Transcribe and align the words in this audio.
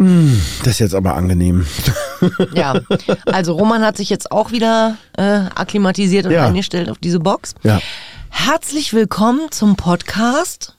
Hm, 0.00 0.40
das 0.60 0.74
ist 0.74 0.78
jetzt 0.78 0.94
aber 0.94 1.14
angenehm. 1.14 1.66
Ja. 2.54 2.74
Also 3.26 3.54
Roman 3.54 3.82
hat 3.82 3.96
sich 3.96 4.10
jetzt 4.10 4.30
auch 4.30 4.50
wieder 4.52 4.98
äh, 5.16 5.22
akklimatisiert 5.54 6.26
und 6.26 6.32
Ja. 6.32 6.46
eingestellt 6.46 6.90
auf 6.90 6.98
diese 6.98 7.18
Box. 7.18 7.54
Ja. 7.62 7.80
Herzlich 8.28 8.92
willkommen 8.92 9.50
zum 9.50 9.74
Podcast. 9.76 10.76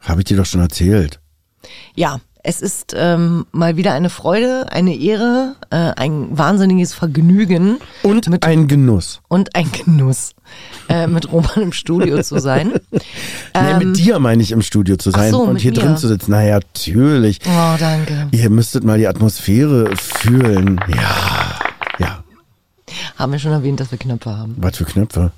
Habe 0.00 0.20
ich 0.20 0.26
dir 0.26 0.36
doch 0.36 0.46
schon 0.46 0.60
erzählt. 0.60 1.18
Ja, 1.96 2.20
es 2.46 2.60
ist 2.60 2.94
ähm, 2.96 3.46
mal 3.52 3.76
wieder 3.76 3.94
eine 3.94 4.10
Freude, 4.10 4.66
eine 4.70 4.94
Ehre, 4.94 5.56
äh, 5.70 5.76
ein 5.96 6.28
wahnsinniges 6.36 6.92
Vergnügen 6.94 7.78
Und 8.02 8.28
Mit- 8.28 8.44
ein 8.44 8.68
Genuss. 8.68 9.20
und 9.28 9.56
ein 9.56 9.70
Genuss, 9.72 10.34
äh, 10.90 11.06
mit 11.06 11.32
Roman 11.32 11.62
im 11.62 11.72
Studio 11.72 12.22
zu 12.22 12.38
sein. 12.38 12.72
nee, 12.92 13.84
mit 13.84 13.96
dir 13.96 14.18
meine 14.18 14.42
ich 14.42 14.52
im 14.52 14.60
Studio 14.62 14.96
zu 14.96 15.10
sein 15.10 15.26
Ähm, 15.26 15.30
so, 15.32 15.42
und 15.42 15.56
hier 15.56 15.72
mir. 15.72 15.78
drin 15.80 15.96
zu 15.96 16.06
sitzen. 16.06 16.30
Na 16.32 16.44
ja, 16.44 16.56
natürlich. 16.56 17.40
Oh, 17.46 17.76
danke. 17.78 18.28
Ihr 18.30 18.50
müsstet 18.50 18.84
mal 18.84 18.98
die 18.98 19.08
Atmosphäre 19.08 19.96
fühlen. 19.96 20.78
Ja. 20.88 21.58
Ja. 21.98 22.24
Haben 23.16 23.32
wir 23.32 23.38
schon 23.38 23.52
erwähnt, 23.52 23.80
dass 23.80 23.90
wir 23.90 23.98
Knöpfe 23.98 24.36
haben. 24.36 24.54
Was 24.58 24.76
für 24.76 24.84
Knöpfe? 24.84 25.32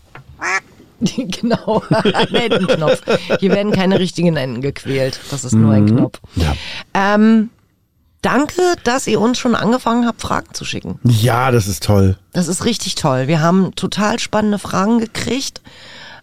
genau, 1.00 1.82
ein 1.90 2.34
Entenknopf. 2.34 3.02
Hier 3.40 3.50
werden 3.52 3.72
keine 3.72 3.98
richtigen 3.98 4.36
Enten 4.36 4.60
gequält. 4.60 5.20
Das 5.30 5.44
ist 5.44 5.54
nur 5.54 5.72
ein 5.72 5.86
Knopf. 5.86 6.20
Ja. 6.36 6.54
Ähm, 6.94 7.50
danke, 8.22 8.62
dass 8.84 9.06
ihr 9.06 9.20
uns 9.20 9.38
schon 9.38 9.54
angefangen 9.54 10.06
habt, 10.06 10.20
Fragen 10.20 10.54
zu 10.54 10.64
schicken. 10.64 10.98
Ja, 11.04 11.50
das 11.50 11.68
ist 11.68 11.82
toll. 11.82 12.18
Das 12.32 12.48
ist 12.48 12.64
richtig 12.64 12.94
toll. 12.94 13.28
Wir 13.28 13.40
haben 13.40 13.74
total 13.74 14.18
spannende 14.18 14.58
Fragen 14.58 14.98
gekriegt. 14.98 15.60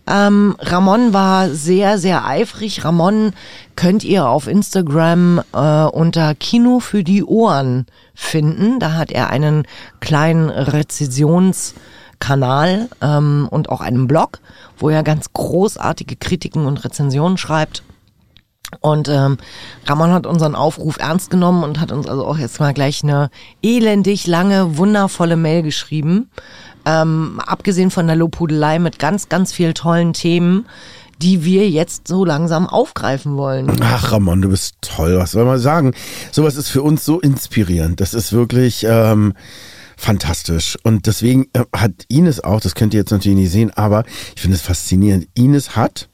Ähm, 0.05 0.57
Ramon 0.59 1.13
war 1.13 1.49
sehr, 1.49 1.97
sehr 1.97 2.25
eifrig. 2.25 2.83
Ramon 2.83 3.31
könnt 3.75 4.03
ihr 4.03 4.27
auf 4.27 4.47
Instagram 4.47 5.41
äh, 5.53 5.83
unter 5.85 6.35
Kino 6.35 6.79
für 6.79 7.03
die 7.03 7.23
Ohren 7.23 7.85
finden. 8.13 8.79
Da 8.79 8.93
hat 8.93 9.11
er 9.11 9.29
einen 9.29 9.65
kleinen 10.01 10.49
Rezessionskanal 12.23 12.89
ähm, 13.01 13.47
und 13.49 13.69
auch 13.69 13.81
einen 13.81 14.07
Blog, 14.07 14.39
wo 14.77 14.89
er 14.89 15.03
ganz 15.03 15.33
großartige 15.33 16.15
Kritiken 16.15 16.65
und 16.65 16.83
Rezensionen 16.83 17.37
schreibt. 17.37 17.83
Und 18.81 19.07
ähm, 19.07 19.37
Ramon 19.85 20.11
hat 20.11 20.25
unseren 20.25 20.55
Aufruf 20.55 20.97
ernst 20.97 21.29
genommen 21.29 21.63
und 21.63 21.79
hat 21.79 21.91
uns 21.91 22.07
also 22.07 22.25
auch 22.25 22.37
jetzt 22.37 22.59
mal 22.59 22.73
gleich 22.73 23.03
eine 23.03 23.29
elendig 23.61 24.25
lange, 24.25 24.77
wundervolle 24.77 25.35
Mail 25.35 25.61
geschrieben. 25.61 26.31
Ähm, 26.85 27.39
abgesehen 27.45 27.91
von 27.91 28.07
der 28.07 28.15
Lobhudelei 28.15 28.79
mit 28.79 28.97
ganz, 28.97 29.29
ganz 29.29 29.53
viel 29.53 29.73
tollen 29.73 30.13
Themen, 30.13 30.65
die 31.21 31.45
wir 31.45 31.69
jetzt 31.69 32.07
so 32.07 32.25
langsam 32.25 32.67
aufgreifen 32.67 33.37
wollen. 33.37 33.71
Ach, 33.81 34.11
Ramon, 34.11 34.41
du 34.41 34.49
bist 34.49 34.75
toll. 34.81 35.17
Was 35.19 35.31
soll 35.31 35.45
man 35.45 35.59
sagen? 35.59 35.93
Sowas 36.31 36.55
ist 36.55 36.69
für 36.69 36.81
uns 36.81 37.05
so 37.05 37.21
inspirierend. 37.21 38.01
Das 38.01 38.15
ist 38.15 38.33
wirklich 38.33 38.85
ähm, 38.89 39.33
fantastisch. 39.97 40.77
Und 40.83 41.07
deswegen 41.07 41.47
äh, 41.53 41.63
hat 41.75 41.91
Ines 42.07 42.43
auch, 42.43 42.59
das 42.59 42.75
könnt 42.75 42.93
ihr 42.93 42.99
jetzt 42.99 43.11
natürlich 43.11 43.37
nicht 43.37 43.51
sehen, 43.51 43.71
aber 43.71 44.03
ich 44.35 44.41
finde 44.41 44.55
es 44.55 44.61
faszinierend. 44.61 45.27
Ines 45.33 45.75
hat, 45.75 46.09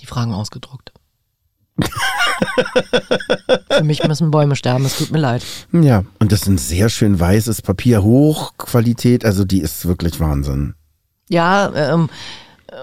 Die 0.00 0.06
Fragen 0.06 0.32
ausgedruckt. 0.32 0.92
Für 3.70 3.84
mich 3.84 4.02
müssen 4.04 4.30
Bäume 4.30 4.56
sterben, 4.56 4.84
es 4.84 4.98
tut 4.98 5.10
mir 5.10 5.18
leid. 5.18 5.42
ja, 5.72 6.04
und 6.18 6.32
das 6.32 6.42
ist 6.42 6.48
ein 6.48 6.58
sehr 6.58 6.88
schön 6.88 7.18
weißes 7.18 7.62
Papier, 7.62 8.02
Hochqualität, 8.02 9.24
also 9.24 9.44
die 9.44 9.60
ist 9.60 9.86
wirklich 9.86 10.20
Wahnsinn. 10.20 10.74
Ja, 11.28 11.72
ähm, 11.74 12.10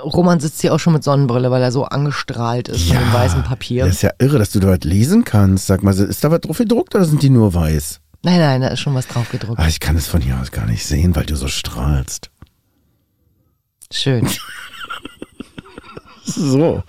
Roman 0.03 0.39
sitzt 0.39 0.61
hier 0.61 0.73
auch 0.73 0.79
schon 0.79 0.93
mit 0.93 1.03
Sonnenbrille, 1.03 1.51
weil 1.51 1.61
er 1.61 1.71
so 1.71 1.85
angestrahlt 1.85 2.67
ist 2.69 2.87
von 2.87 2.97
dem 2.97 3.13
weißen 3.13 3.43
Papier. 3.43 3.85
Das 3.85 3.95
ist 3.95 4.01
ja 4.01 4.11
irre, 4.19 4.37
dass 4.37 4.51
du 4.51 4.59
da 4.59 4.67
was 4.67 4.83
lesen 4.83 5.23
kannst. 5.23 5.67
Sag 5.67 5.83
mal, 5.83 5.93
ist 5.93 6.23
da 6.23 6.31
was 6.31 6.41
drauf 6.41 6.57
gedruckt 6.57 6.95
oder 6.95 7.05
sind 7.05 7.21
die 7.21 7.29
nur 7.29 7.53
weiß? 7.53 7.99
Nein, 8.23 8.39
nein, 8.39 8.61
da 8.61 8.67
ist 8.69 8.79
schon 8.79 8.95
was 8.95 9.07
drauf 9.07 9.29
gedruckt. 9.29 9.59
Ah, 9.59 9.67
ich 9.67 9.79
kann 9.79 9.95
es 9.95 10.07
von 10.07 10.21
hier 10.21 10.39
aus 10.39 10.51
gar 10.51 10.65
nicht 10.65 10.85
sehen, 10.85 11.15
weil 11.15 11.25
du 11.25 11.35
so 11.35 11.47
strahlst. 11.47 12.29
Schön. 13.91 14.27
So. 16.29 16.83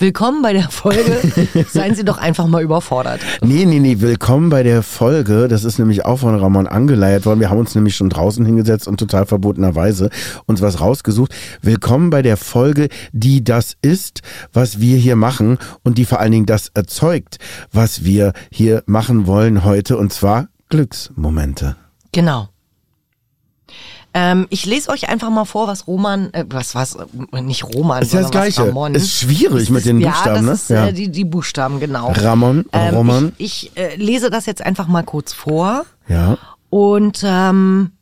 Willkommen 0.00 0.40
bei 0.40 0.54
der 0.54 0.70
Folge. 0.70 1.20
Seien 1.68 1.94
Sie 1.94 2.06
doch 2.06 2.16
einfach 2.16 2.46
mal 2.46 2.62
überfordert. 2.62 3.20
Nee, 3.42 3.66
nee, 3.66 3.80
nee, 3.80 4.00
willkommen 4.00 4.48
bei 4.48 4.62
der 4.62 4.82
Folge. 4.82 5.46
Das 5.46 5.62
ist 5.62 5.78
nämlich 5.78 6.06
auch 6.06 6.20
von 6.20 6.34
Ramon 6.34 6.66
angeleiert 6.66 7.26
worden. 7.26 7.38
Wir 7.38 7.50
haben 7.50 7.58
uns 7.58 7.74
nämlich 7.74 7.96
schon 7.96 8.08
draußen 8.08 8.46
hingesetzt 8.46 8.88
und 8.88 8.96
total 8.96 9.26
verbotenerweise 9.26 10.08
uns 10.46 10.62
was 10.62 10.80
rausgesucht. 10.80 11.34
Willkommen 11.60 12.08
bei 12.08 12.22
der 12.22 12.38
Folge, 12.38 12.88
die 13.12 13.44
das 13.44 13.76
ist, 13.82 14.22
was 14.54 14.80
wir 14.80 14.96
hier 14.96 15.16
machen 15.16 15.58
und 15.82 15.98
die 15.98 16.06
vor 16.06 16.18
allen 16.18 16.32
Dingen 16.32 16.46
das 16.46 16.68
erzeugt, 16.72 17.36
was 17.70 18.02
wir 18.02 18.32
hier 18.50 18.82
machen 18.86 19.26
wollen 19.26 19.64
heute 19.64 19.98
und 19.98 20.14
zwar 20.14 20.48
Glücksmomente. 20.70 21.76
Genau. 22.12 22.48
Ähm, 24.12 24.46
ich 24.50 24.66
lese 24.66 24.90
euch 24.90 25.08
einfach 25.08 25.30
mal 25.30 25.44
vor, 25.44 25.68
was 25.68 25.86
Roman, 25.86 26.32
äh, 26.34 26.44
was, 26.48 26.74
was, 26.74 26.96
äh, 26.96 27.40
nicht 27.42 27.62
Roman, 27.64 28.02
Ist 28.02 28.12
ja 28.12 28.20
das 28.22 28.28
sondern 28.30 28.48
was 28.48 28.54
Gleiche. 28.56 28.68
Ramon. 28.68 28.94
Ist 28.96 29.12
schwierig 29.12 29.70
mit 29.70 29.84
den 29.84 30.00
ja, 30.00 30.10
Buchstaben, 30.10 30.34
das 30.34 30.44
ne? 30.46 30.52
Ist, 30.52 30.70
Ja. 30.70 30.86
äh, 30.88 30.92
die, 30.92 31.08
die 31.10 31.24
Buchstaben, 31.24 31.78
genau. 31.78 32.10
Ramon, 32.12 32.64
Ähm, 32.72 32.94
Roman. 32.94 33.32
Ich, 33.38 33.70
ich 33.74 33.76
äh, 33.76 33.94
lese 33.96 34.28
das 34.30 34.46
jetzt 34.46 34.62
einfach 34.62 34.88
mal 34.88 35.04
kurz 35.04 35.32
vor 35.32 35.84
Ja. 36.08 36.38
und 36.70 37.22
ähm, 37.24 37.92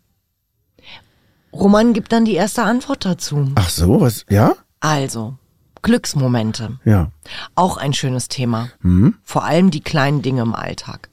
Roman 1.53 1.93
gibt 1.93 2.13
dann 2.13 2.25
die 2.25 2.35
erste 2.35 2.63
Antwort 2.63 3.05
dazu. 3.05 3.51
Ach 3.55 3.69
so, 3.69 4.01
was? 4.01 4.25
Ja? 4.31 4.55
Also, 4.81 5.35
Glücksmomente. 5.83 6.79
Ja. 6.85 7.11
Auch 7.55 7.77
ein 7.77 7.93
schönes 7.95 8.29
Thema. 8.29 8.69
Hm? 8.83 9.15
Vor 9.23 9.45
allem 9.45 9.71
die 9.71 9.81
kleinen 9.81 10.23
Dinge 10.23 10.43
im 10.43 10.55
Alltag. 10.55 11.09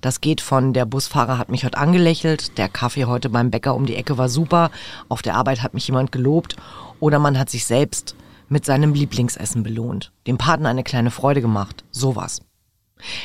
Das 0.00 0.20
geht 0.20 0.40
von 0.40 0.72
der 0.72 0.86
Busfahrer 0.86 1.38
hat 1.38 1.50
mich 1.50 1.64
heute 1.64 1.78
angelächelt, 1.78 2.58
der 2.58 2.68
Kaffee 2.68 3.04
heute 3.04 3.28
beim 3.28 3.50
Bäcker 3.50 3.74
um 3.74 3.86
die 3.86 3.96
Ecke 3.96 4.18
war 4.18 4.28
super, 4.28 4.70
auf 5.08 5.22
der 5.22 5.34
Arbeit 5.34 5.62
hat 5.62 5.74
mich 5.74 5.86
jemand 5.86 6.12
gelobt 6.12 6.56
oder 7.00 7.18
man 7.18 7.38
hat 7.38 7.50
sich 7.50 7.64
selbst 7.66 8.16
mit 8.48 8.64
seinem 8.64 8.94
Lieblingsessen 8.94 9.62
belohnt, 9.62 10.12
dem 10.26 10.38
Partner 10.38 10.68
eine 10.68 10.84
kleine 10.84 11.10
Freude 11.10 11.40
gemacht, 11.40 11.84
sowas. 11.90 12.40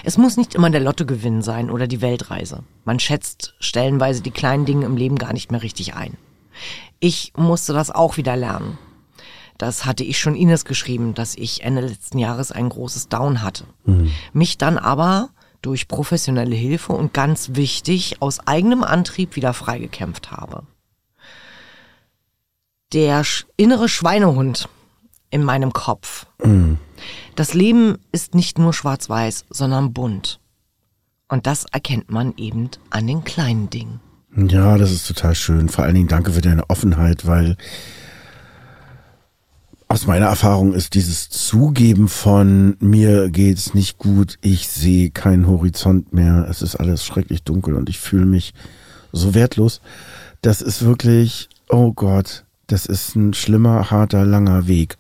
Es 0.04 0.18
muss 0.18 0.36
nicht 0.36 0.56
immer 0.56 0.70
der 0.70 0.82
Lottogewinn 0.82 1.42
sein 1.42 1.70
oder 1.70 1.88
die 1.88 2.02
Weltreise. 2.02 2.64
Man 2.84 3.00
schätzt 3.00 3.54
stellenweise 3.60 4.22
die 4.22 4.32
kleinen 4.32 4.66
Dinge 4.66 4.86
im 4.86 4.98
Leben 4.98 5.18
gar 5.18 5.34
nicht 5.34 5.52
mehr 5.52 5.64
richtig 5.64 5.96
ein. 5.96 6.18
Ich 7.00 7.32
musste 7.38 7.74
das 7.74 7.90
auch 7.90 8.18
wieder 8.18 8.36
lernen. 8.36 8.78
Das 9.58 9.86
hatte 9.86 10.04
ich 10.04 10.20
schon 10.20 10.36
Ines 10.36 10.66
geschrieben, 10.66 11.14
dass 11.14 11.36
ich 11.36 11.64
Ende 11.64 11.82
letzten 11.82 12.18
Jahres 12.18 12.52
ein 12.52 12.68
großes 12.68 13.10
Down 13.10 13.42
hatte. 13.44 13.66
Mich 14.34 14.58
dann 14.58 14.78
aber 14.78 15.30
durch 15.62 15.88
professionelle 15.88 16.56
Hilfe 16.56 16.94
und 16.94 17.14
ganz 17.14 17.52
wichtig 17.54 18.22
aus 18.22 18.40
eigenem 18.48 18.84
Antrieb 18.84 19.36
wieder 19.36 19.54
freigekämpft 19.54 20.32
habe. 20.32 20.64
Der 22.94 23.24
innere 23.58 23.88
Schweinehund 23.88 24.68
in 25.30 25.44
meinem 25.44 25.72
Kopf. 25.72 26.26
Das 27.36 27.54
Leben 27.54 27.98
ist 28.12 28.36
nicht 28.36 28.60
nur 28.60 28.74
schwarz-weiß, 28.74 29.46
sondern 29.50 29.94
bunt. 29.94 30.40
Und 31.30 31.48
das 31.48 31.66
erkennt 31.72 32.12
man 32.12 32.34
eben 32.36 32.70
an 32.90 33.08
den 33.08 33.24
kleinen 33.24 33.70
Dingen. 33.70 34.02
Ja, 34.36 34.78
das 34.78 34.92
ist 34.92 35.08
total 35.08 35.36
schön. 35.36 35.70
Vor 35.70 35.86
allen 35.86 35.96
Dingen 35.96 36.08
danke 36.08 36.32
für 36.32 36.42
deine 36.42 36.70
Offenheit, 36.70 37.26
weil 37.26 37.56
aus 39.92 40.08
meiner 40.08 40.28
Erfahrung 40.28 40.72
ist 40.74 40.94
dieses 40.94 41.30
Zugeben 41.30 42.08
von 42.08 42.78
mir 42.80 43.30
geht's 43.30 43.74
nicht 43.74 43.98
gut, 43.98 44.38
ich 44.40 44.70
sehe 44.70 45.10
keinen 45.10 45.48
Horizont 45.48 46.14
mehr, 46.14 46.48
es 46.50 46.62
ist 46.62 46.78
alles 46.78 47.06
schrecklich 47.06 47.44
dunkel 47.44 47.76
und 47.76 47.90
ich 47.90 48.00
fühle 48.00 48.26
mich 48.26 48.54
so 49.12 49.34
wertlos. 49.34 49.82
Das 50.42 50.62
ist 50.62 50.86
wirklich, 50.86 51.50
oh 51.68 51.92
Gott, 51.92 52.46
das 52.68 52.86
ist 52.86 53.18
ein 53.18 53.34
schlimmer, 53.34 53.92
harter, 53.92 54.24
langer 54.24 54.66
Weg. 54.66 54.98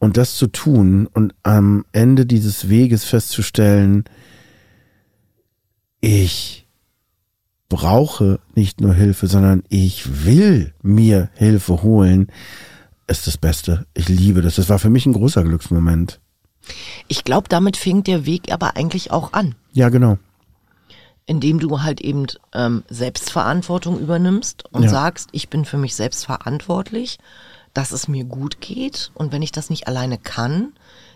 Und 0.00 0.16
das 0.16 0.34
zu 0.34 0.48
tun 0.48 1.06
und 1.06 1.32
am 1.44 1.84
Ende 1.92 2.26
dieses 2.26 2.68
Weges 2.68 3.04
festzustellen, 3.04 4.02
ich 6.00 6.66
brauche 7.68 8.40
nicht 8.56 8.80
nur 8.80 8.94
Hilfe, 8.94 9.28
sondern 9.28 9.62
ich 9.68 10.24
will 10.26 10.74
mir 10.82 11.30
Hilfe 11.34 11.84
holen, 11.84 12.26
ist 13.06 13.26
das 13.26 13.36
Beste. 13.36 13.86
Ich 13.94 14.08
liebe 14.08 14.42
das. 14.42 14.56
Das 14.56 14.68
war 14.68 14.78
für 14.78 14.90
mich 14.90 15.06
ein 15.06 15.12
großer 15.12 15.42
Glücksmoment. 15.42 16.20
Ich 17.08 17.24
glaube, 17.24 17.48
damit 17.48 17.76
fängt 17.76 18.06
der 18.06 18.24
Weg 18.26 18.52
aber 18.52 18.76
eigentlich 18.76 19.10
auch 19.10 19.32
an. 19.32 19.54
Ja, 19.72 19.88
genau. 19.88 20.18
Indem 21.26 21.58
du 21.60 21.82
halt 21.82 22.00
eben 22.00 22.26
ähm, 22.52 22.82
Selbstverantwortung 22.88 23.98
übernimmst 24.00 24.64
und 24.72 24.84
Ja. 24.84 24.88
sagst, 24.88 25.28
ich 25.32 25.48
bin 25.48 25.64
für 25.64 25.78
mich 25.78 25.94
selbst 25.94 26.24
verantwortlich, 26.26 27.18
dass 27.74 27.92
es 27.92 28.08
mir 28.08 28.24
gut 28.24 28.60
geht. 28.60 29.10
Und 29.14 29.32
wenn 29.32 29.42
ich 29.42 29.52
das 29.52 29.70
nicht 29.70 29.88
alleine 29.88 30.18
kann, 30.18 30.72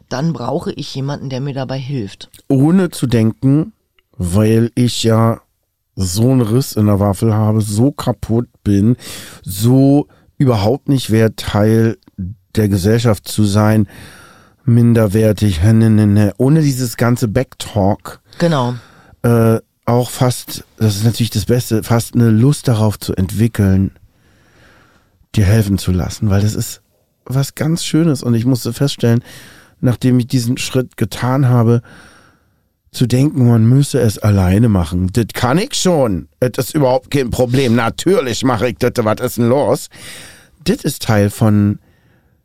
dann 0.09 0.33
brauche 0.33 0.73
ich 0.73 0.95
jemanden, 0.95 1.29
der 1.31 1.41
mir 1.41 1.55
dabei 1.55 1.79
hilft. 1.79 2.31
Ohne 2.49 2.91
zu 2.91 3.07
denken, 3.07 3.73
weil 4.17 4.71
ich 4.75 5.03
ja 5.03 5.41
so 5.97 6.31
einen 6.31 6.43
Riss 6.43 6.75
in 6.75 6.87
der 6.87 7.01
Waffel 7.01 7.35
habe, 7.35 7.61
so 7.61 7.91
kaputt 7.91 8.49
bin, 8.63 8.97
so 9.43 10.07
überhaupt 10.39 10.89
nicht 10.89 11.11
wert, 11.11 11.37
Teil 11.37 11.99
der 12.55 12.69
Gesellschaft 12.69 13.29
zu 13.29 13.45
sein, 13.45 13.89
minderwertig, 14.65 15.63
ne, 15.63 15.91
ne, 15.91 16.07
ne. 16.07 16.35
ohne 16.39 16.63
dieses 16.63 16.97
ganze 16.97 17.29
Backtalk. 17.29 18.21
Genau. 18.39 18.75
äh, 19.23 19.59
auch 19.87 20.11
fast, 20.11 20.65
das 20.79 20.97
ist 20.97 21.05
natürlich 21.05 21.31
das 21.31 21.45
Beste, 21.45 21.83
fast 21.83 22.15
eine 22.15 22.31
Lust 22.31 22.67
darauf 22.67 22.99
zu 22.99 23.15
entwickeln, 23.15 23.93
dir 25.37 25.45
helfen 25.45 25.79
zu 25.79 25.93
lassen, 25.93 26.29
weil 26.29 26.43
das 26.43 26.55
ist 26.55 26.83
was 27.25 27.55
ganz 27.55 27.85
Schönes 27.85 28.23
und 28.23 28.35
ich 28.35 28.45
musste 28.45 28.73
feststellen, 28.73 29.23
nachdem 29.81 30.19
ich 30.19 30.27
diesen 30.27 30.59
Schritt 30.59 30.97
getan 30.97 31.49
habe, 31.49 31.83
zu 32.97 33.07
denken, 33.07 33.47
man 33.47 33.67
müsse 33.67 34.01
es 34.01 34.19
alleine 34.19 34.71
machen. 34.71 35.11
Das 35.13 35.27
kann 35.35 35.59
ich 35.59 35.75
schon. 35.75 36.29
Das 36.41 36.69
ist 36.69 36.75
überhaupt 36.75 37.11
kein 37.11 37.31
Problem. 37.31 37.75
Natürlich 37.75 38.43
mache 38.43 38.69
ich 38.71 38.79
das. 38.79 38.93
Was 38.97 39.21
ist 39.21 39.37
denn 39.37 39.51
los? 39.51 39.89
Das 40.65 40.79
ist 40.79 41.03
Teil 41.03 41.29
von, 41.29 41.79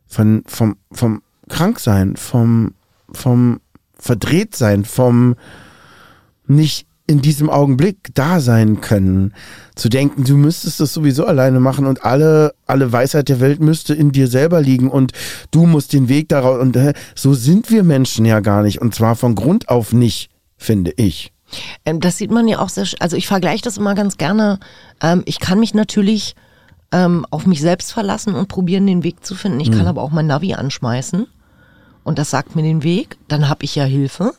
von, 0.08 0.44
vom, 0.46 0.76
vom 0.92 1.22
Kranksein, 1.48 2.18
vom, 2.18 2.74
vom 3.14 3.62
Verdrehtsein, 3.98 4.84
vom, 4.84 5.36
nicht 6.48 6.86
in 7.08 7.22
diesem 7.22 7.50
Augenblick 7.50 8.10
da 8.14 8.42
sein 8.42 8.82
können. 8.82 9.34
Zu 9.76 9.88
denken, 9.88 10.26
du 10.26 10.36
müsstest 10.36 10.82
das 10.82 10.94
sowieso 10.94 11.26
alleine 11.26 11.62
machen 11.62 11.86
und 11.86 12.04
alle, 12.04 12.54
alle 12.68 12.92
Weisheit 12.92 13.30
der 13.30 13.40
Welt 13.40 13.62
müsste 13.62 13.94
in 13.94 14.12
dir 14.12 14.28
selber 14.28 14.60
liegen 14.60 14.90
und 14.90 15.14
du 15.52 15.66
musst 15.66 15.94
den 15.94 16.10
Weg 16.10 16.28
daraus. 16.28 16.60
Und 16.60 16.78
so 17.16 17.34
sind 17.34 17.70
wir 17.70 17.84
Menschen 17.84 18.26
ja 18.26 18.42
gar 18.42 18.64
nicht. 18.64 18.82
Und 18.82 18.94
zwar 18.94 19.16
von 19.16 19.36
Grund 19.36 19.70
auf 19.70 19.94
nicht, 19.94 20.31
finde 20.62 20.94
ich. 20.98 21.32
Ähm, 21.86 22.00
das 22.00 22.18
sieht 22.18 22.32
man 22.32 22.48
ja 22.48 22.60
auch 22.60 22.70
sehr, 22.70 22.88
also 23.00 23.18
ich 23.18 23.28
vergleiche 23.28 23.64
das 23.64 23.78
immer 23.78 23.96
ganz 23.96 24.18
gerne. 24.18 24.60
Ähm, 25.02 25.24
ich 25.26 25.40
kann 25.40 25.60
mich 25.60 25.74
natürlich 25.74 26.36
ähm, 26.92 27.26
auf 27.30 27.46
mich 27.46 27.62
selbst 27.62 27.92
verlassen 27.92 28.36
und 28.36 28.48
probieren, 28.48 28.88
den 28.88 29.04
Weg 29.04 29.26
zu 29.26 29.36
finden. 29.36 29.60
Ich 29.60 29.72
kann 29.72 29.88
aber 29.88 30.02
auch 30.02 30.12
mein 30.12 30.28
Navi 30.28 30.54
anschmeißen 30.54 31.28
und 32.04 32.20
das 32.20 32.30
sagt 32.30 32.56
mir 32.56 32.64
den 32.64 32.84
Weg. 32.84 33.18
Dann 33.28 33.48
habe 33.50 33.64
ich 33.64 33.76
ja 33.76 33.84
Hilfe. 33.84 34.34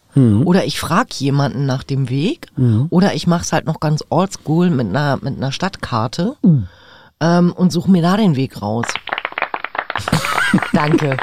Oder 0.44 0.64
ich 0.64 0.78
frage 0.78 1.10
jemanden 1.14 1.64
nach 1.66 1.82
dem 1.82 2.08
Weg. 2.10 2.48
Oder 2.90 3.14
ich 3.14 3.26
mache 3.26 3.42
es 3.42 3.52
halt 3.52 3.66
noch 3.66 3.80
ganz 3.80 4.04
oldschool 4.10 4.68
mit 4.70 4.88
einer, 4.88 5.18
mit 5.22 5.36
einer 5.36 5.52
Stadtkarte 5.52 6.36
ähm, 7.20 7.52
und 7.52 7.72
suche 7.72 7.90
mir 7.90 8.02
da 8.02 8.16
den 8.16 8.36
Weg 8.36 8.60
raus. 8.60 8.86
Danke. 10.72 11.16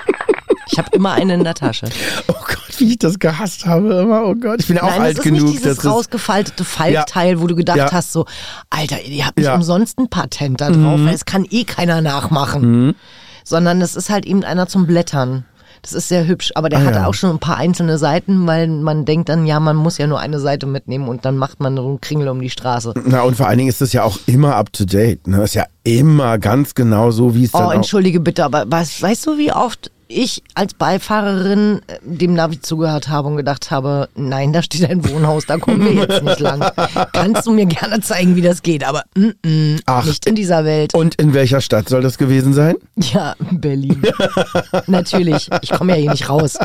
Ich 0.71 0.77
habe 0.77 0.89
immer 0.93 1.11
einen 1.13 1.39
in 1.39 1.43
der 1.43 1.55
Tasche. 1.55 1.87
Oh 2.27 2.33
Gott, 2.33 2.58
wie 2.87 2.91
ich 2.91 2.99
das 2.99 3.19
gehasst 3.19 3.65
habe 3.65 3.93
immer. 3.93 4.23
Oh 4.25 4.35
Gott, 4.35 4.59
ich 4.61 4.67
bin 4.67 4.77
ja 4.77 4.83
auch 4.83 4.89
Nein, 4.89 5.01
alt 5.01 5.17
das 5.17 5.25
ist 5.25 5.31
genug. 5.31 5.43
nicht 5.49 5.59
dieses 5.63 5.77
das- 5.77 5.85
rausgefaltete 5.85 6.63
Faltteil, 6.65 7.39
wo 7.41 7.47
du 7.47 7.55
gedacht 7.55 7.77
Ja. 7.77 7.91
hast, 7.91 8.11
so, 8.13 8.25
Alter, 8.69 9.01
ihr 9.03 9.25
habt 9.25 9.37
nicht 9.37 9.45
Ja. 9.45 9.53
Mhm. 9.53 9.59
umsonst 9.61 9.99
ein 9.99 10.09
Patent 10.09 10.61
da 10.61 10.69
drauf, 10.71 10.99
weil 11.03 11.13
es 11.13 11.25
kann 11.25 11.45
eh 11.49 11.63
keiner 11.63 12.01
nachmachen. 12.01 12.95
Sondern 13.43 13.81
es 13.81 13.95
ist 13.95 14.09
halt 14.09 14.25
eben 14.25 14.43
einer 14.43 14.67
zum 14.67 14.85
Blättern. 14.85 15.45
Das 15.81 15.93
ist 15.93 16.09
sehr 16.09 16.27
hübsch, 16.27 16.51
aber 16.55 16.67
der 16.67 16.79
Ah, 16.79 16.83
hat 16.83 16.95
ja. 16.95 17.05
auch 17.07 17.13
schon 17.13 17.29
ein 17.29 17.39
paar 17.39 17.55
einzelne 17.55 17.97
Seiten, 17.97 18.45
weil 18.45 18.67
man 18.67 19.05
denkt 19.05 19.29
dann, 19.29 19.45
ja, 19.45 19.61
man 19.61 19.77
muss 19.77 19.97
ja 19.97 20.07
nur 20.07 20.19
eine 20.19 20.39
Seite 20.41 20.65
mitnehmen 20.65 21.07
und 21.07 21.23
dann 21.23 21.37
macht 21.37 21.61
man 21.61 21.77
so 21.77 21.87
einen 21.87 22.01
Kringel 22.01 22.27
um 22.27 22.41
die 22.41 22.49
Straße. 22.49 22.93
Na, 23.05 23.21
und 23.21 23.37
vor 23.37 23.47
allen 23.47 23.59
Dingen 23.59 23.69
ist 23.69 23.79
das 23.79 23.93
ja 23.93 24.03
auch 24.03 24.19
immer 24.25 24.57
up 24.57 24.73
to 24.73 24.83
date. 24.83 25.25
Ne? 25.25 25.41
Ist 25.41 25.55
ja 25.55 25.65
immer 25.83 26.37
ganz 26.37 26.75
genau 26.75 27.11
so, 27.11 27.33
wie 27.33 27.45
es 27.45 27.51
dann 27.53 27.65
Oh, 27.67 27.71
entschuldige 27.71 28.19
bitte, 28.19 28.43
aber 28.43 28.65
was, 28.67 29.01
weißt 29.01 29.25
du, 29.25 29.37
wie 29.37 29.53
oft 29.53 29.89
ich 30.09 30.43
als 30.55 30.73
Beifahrerin 30.73 31.81
äh, 31.87 31.99
dem 32.01 32.33
Navi 32.33 32.59
zugehört 32.59 33.09
habe 33.09 33.27
und 33.27 33.37
gedacht 33.37 33.69
habe, 33.69 34.09
nein, 34.15 34.51
da 34.51 34.63
steht 34.63 34.89
ein 34.89 35.07
Wohnhaus, 35.07 35.45
da 35.45 35.57
kommen 35.57 35.85
wir 35.85 35.93
jetzt 35.93 36.23
nicht 36.23 36.39
lang. 36.39 36.59
Kannst 37.13 37.45
du 37.45 37.51
mir 37.51 37.67
gerne 37.67 38.01
zeigen, 38.01 38.35
wie 38.35 38.41
das 38.41 38.63
geht, 38.63 38.83
aber 38.83 39.03
mm, 39.15 39.29
mm, 39.47 39.79
Ach. 39.85 40.03
nicht 40.03 40.25
in 40.25 40.33
dieser 40.35 40.65
Welt. 40.65 40.95
Und 40.95 41.15
in 41.15 41.33
welcher 41.33 41.61
Stadt 41.61 41.87
soll 41.87 42.01
das 42.01 42.17
gewesen 42.17 42.53
sein? 42.53 42.75
Ja, 42.95 43.35
Berlin. 43.51 44.01
Natürlich, 44.87 45.47
ich 45.61 45.69
komme 45.69 45.93
ja 45.93 45.99
hier 45.99 46.11
nicht 46.11 46.27
raus. 46.27 46.57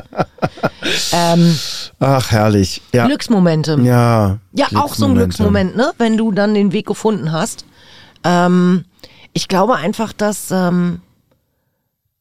Ähm, 1.12 1.56
Ach, 2.00 2.31
herrlich. 2.31 2.81
Ja. 2.93 3.06
Glücksmomente. 3.06 3.79
Ja. 3.82 4.38
Ja, 4.52 4.67
auch 4.75 4.94
so 4.94 5.05
ein 5.05 5.14
Glücksmoment, 5.14 5.76
ne? 5.76 5.93
Wenn 5.99 6.17
du 6.17 6.32
dann 6.32 6.55
den 6.55 6.73
Weg 6.73 6.87
gefunden 6.87 7.31
hast. 7.31 7.67
Ähm, 8.25 8.85
ich 9.35 9.49
glaube 9.49 9.76
einfach, 9.76 10.12
dass 10.12 10.50
ähm, 10.50 11.00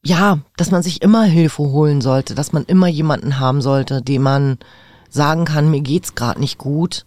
ja, 0.06 0.40
dass 0.58 0.72
man 0.72 0.84
sich 0.84 1.02
immer 1.02 1.24
Hilfe 1.24 1.64
holen 1.64 2.02
sollte, 2.02 2.36
dass 2.36 2.52
man 2.52 2.66
immer 2.66 2.88
jemanden 2.88 3.40
haben 3.40 3.62
sollte, 3.62 4.02
dem 4.02 4.24
man 4.24 4.58
sagen 5.10 5.46
kann, 5.46 5.72
mir 5.72 5.82
geht's 5.82 6.16
gerade 6.16 6.40
nicht 6.40 6.58
gut 6.58 7.06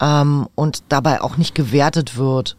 ähm, 0.00 0.46
und 0.54 0.84
dabei 0.90 1.22
auch 1.22 1.36
nicht 1.36 1.54
gewertet 1.54 2.16
wird. 2.16 2.56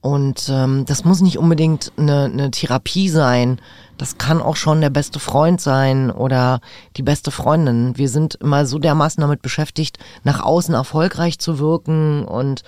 Und 0.00 0.48
ähm, 0.48 0.84
das 0.86 1.04
muss 1.04 1.20
nicht 1.20 1.38
unbedingt 1.38 1.90
eine, 1.96 2.26
eine 2.26 2.50
Therapie 2.52 3.08
sein. 3.08 3.60
Das 3.96 4.16
kann 4.16 4.40
auch 4.40 4.54
schon 4.54 4.80
der 4.80 4.90
beste 4.90 5.18
Freund 5.18 5.60
sein 5.60 6.12
oder 6.12 6.60
die 6.96 7.02
beste 7.02 7.32
Freundin. 7.32 7.98
Wir 7.98 8.08
sind 8.08 8.36
immer 8.36 8.64
so 8.64 8.78
dermaßen 8.78 9.20
damit 9.20 9.42
beschäftigt, 9.42 9.98
nach 10.22 10.40
außen 10.40 10.72
erfolgreich 10.72 11.40
zu 11.40 11.58
wirken 11.58 12.24
und 12.24 12.62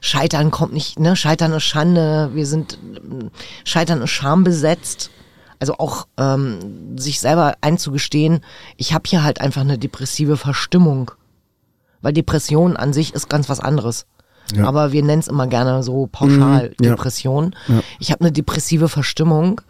Scheitern 0.00 0.52
kommt 0.52 0.74
nicht, 0.74 1.00
ne? 1.00 1.16
Scheitern 1.16 1.52
ist 1.52 1.64
Schande. 1.64 2.30
Wir 2.34 2.46
sind, 2.46 2.78
Scheitern 3.64 4.02
ist 4.02 4.10
schambesetzt. 4.10 5.10
Also 5.58 5.78
auch 5.78 6.06
ähm, 6.18 6.98
sich 6.98 7.20
selber 7.20 7.54
einzugestehen, 7.60 8.40
ich 8.76 8.92
habe 8.92 9.04
hier 9.06 9.22
halt 9.22 9.40
einfach 9.40 9.62
eine 9.62 9.78
depressive 9.78 10.36
Verstimmung. 10.36 11.12
Weil 12.02 12.12
Depression 12.12 12.76
an 12.76 12.92
sich 12.92 13.14
ist 13.14 13.28
ganz 13.28 13.48
was 13.48 13.60
anderes. 13.60 14.06
Ja. 14.54 14.66
Aber 14.66 14.92
wir 14.92 15.02
nennen 15.02 15.20
es 15.20 15.28
immer 15.28 15.46
gerne 15.46 15.82
so 15.82 16.08
pauschal 16.10 16.68
Mhm, 16.78 16.84
ja. 16.84 16.90
Depression. 16.90 17.56
Ich 17.98 18.12
habe 18.12 18.20
eine 18.20 18.32
depressive 18.32 18.88
Verstimmung. 18.88 19.60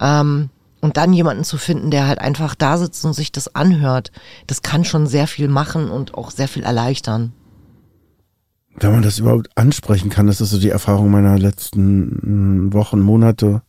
Ähm, 0.00 0.50
und 0.80 0.96
dann 0.96 1.12
jemanden 1.12 1.44
zu 1.44 1.56
finden, 1.56 1.90
der 1.90 2.06
halt 2.06 2.20
einfach 2.20 2.54
da 2.54 2.78
sitzt 2.78 3.04
und 3.04 3.12
sich 3.12 3.32
das 3.32 3.54
anhört, 3.54 4.12
das 4.46 4.62
kann 4.62 4.84
schon 4.84 5.06
sehr 5.06 5.26
viel 5.26 5.48
machen 5.48 5.90
und 5.90 6.14
auch 6.14 6.30
sehr 6.30 6.48
viel 6.48 6.62
erleichtern. 6.62 7.32
Wenn 8.78 8.92
man 8.92 9.02
das 9.02 9.18
überhaupt 9.18 9.48
ansprechen 9.56 10.10
kann, 10.10 10.26
das 10.26 10.40
ist 10.40 10.50
so 10.50 10.58
die 10.58 10.68
Erfahrung 10.68 11.10
meiner 11.10 11.38
letzten 11.38 12.66
mm, 12.66 12.72
Wochen, 12.74 13.00
Monate, 13.00 13.62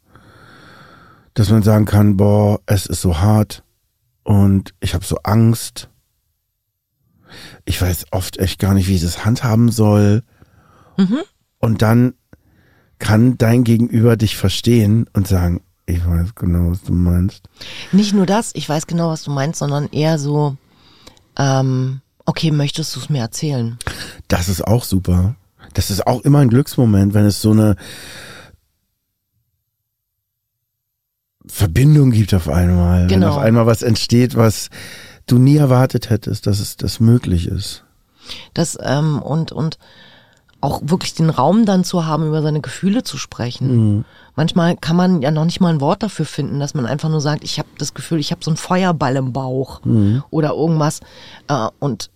dass 1.38 1.52
man 1.52 1.62
sagen 1.62 1.86
kann, 1.86 2.18
boah, 2.18 2.62
es 2.66 2.88
ist 2.88 3.02
so 3.02 3.20
hart 3.20 3.64
und 4.24 4.74
ich 4.80 4.96
habe 4.96 5.06
so 5.06 5.18
Angst. 5.22 5.88
Ich 7.64 7.80
weiß 7.80 8.08
oft 8.10 8.38
echt 8.38 8.58
gar 8.58 8.74
nicht, 8.74 8.88
wie 8.88 8.96
ich 8.96 9.04
das 9.04 9.24
handhaben 9.24 9.70
soll. 9.70 10.24
Und 11.60 11.84
dann 11.84 12.16
kann 12.98 13.38
dein 13.38 13.64
Gegenüber 13.64 14.18
dich 14.18 14.36
verstehen 14.36 15.08
und 15.14 15.28
sagen, 15.28 15.62
ich 15.86 16.04
weiß 16.04 16.34
genau, 16.34 16.72
was 16.72 16.82
du 16.82 16.94
meinst. 16.94 17.44
Nicht 17.92 18.16
nur 18.16 18.26
das, 18.26 18.50
ich 18.56 18.68
weiß 18.68 18.88
genau, 18.88 19.10
was 19.10 19.22
du 19.22 19.30
meinst, 19.30 19.60
sondern 19.60 19.90
eher 19.92 20.18
so, 20.18 20.58
ähm, 21.38 22.02
okay, 22.26 22.50
möchtest 22.50 22.96
du 22.96 23.00
es 23.00 23.10
mir 23.10 23.20
erzählen? 23.20 23.78
Das 24.28 24.50
ist 24.50 24.66
auch 24.66 24.84
super. 24.84 25.36
Das 25.76 25.92
ist 25.92 26.08
auch 26.08 26.22
immer 26.22 26.40
ein 26.40 26.50
Glücksmoment, 26.50 27.14
wenn 27.14 27.26
es 27.26 27.44
so 27.44 27.52
eine 27.52 27.76
Verbindung 31.50 32.12
gibt 32.12 32.34
auf 32.34 32.48
einmal. 32.50 33.02
Wenn 33.02 33.08
Genau. 33.22 33.32
auf 33.32 33.38
einmal 33.38 33.66
was 33.66 33.82
entsteht, 33.82 34.36
was 34.36 34.70
du 35.26 35.38
nie 35.38 35.58
erwartet 35.58 36.10
hättest, 36.10 36.48
dass 36.48 36.60
es 36.60 36.78
das 36.78 37.00
möglich 37.00 37.48
ist. 37.48 37.84
Das, 38.54 38.78
ähm, 38.82 39.22
und, 39.22 39.52
und 39.52 39.78
auch 40.60 40.82
wirklich 40.84 41.14
den 41.14 41.30
Raum 41.30 41.66
dann 41.66 41.84
zu 41.84 42.06
haben, 42.06 42.28
über 42.28 42.42
seine 42.42 42.62
Gefühle 42.62 43.04
zu 43.04 43.18
sprechen. 43.18 44.06
Manchmal 44.36 44.76
kann 44.76 44.96
man 44.96 45.22
ja 45.22 45.32
noch 45.32 45.46
nicht 45.46 45.60
mal 45.62 45.70
ein 45.74 45.82
Wort 45.82 46.02
dafür 46.04 46.26
finden, 46.26 46.60
dass 46.60 46.74
man 46.74 46.86
einfach 46.86 47.10
nur 47.10 47.22
sagt, 47.22 47.44
ich 47.44 47.60
habe 47.60 47.70
das 47.78 47.94
Gefühl, 47.94 48.20
ich 48.20 48.32
habe 48.32 48.44
so 48.44 48.50
einen 48.52 48.58
Feuerball 48.58 49.16
im 49.16 49.34
Bauch 49.34 49.82
oder 50.30 50.50
irgendwas. 50.54 51.00
Äh, 51.48 51.68
und 51.80 52.10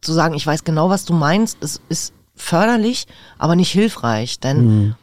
zu 0.00 0.12
sagen, 0.12 0.34
ich 0.34 0.46
weiß 0.46 0.64
genau, 0.64 0.88
was 0.90 1.04
du 1.04 1.12
meinst, 1.12 1.58
ist, 1.62 1.82
ist 1.88 2.12
förderlich, 2.34 3.06
aber 3.38 3.54
nicht 3.56 3.70
hilfreich, 3.70 4.40
denn 4.40 4.94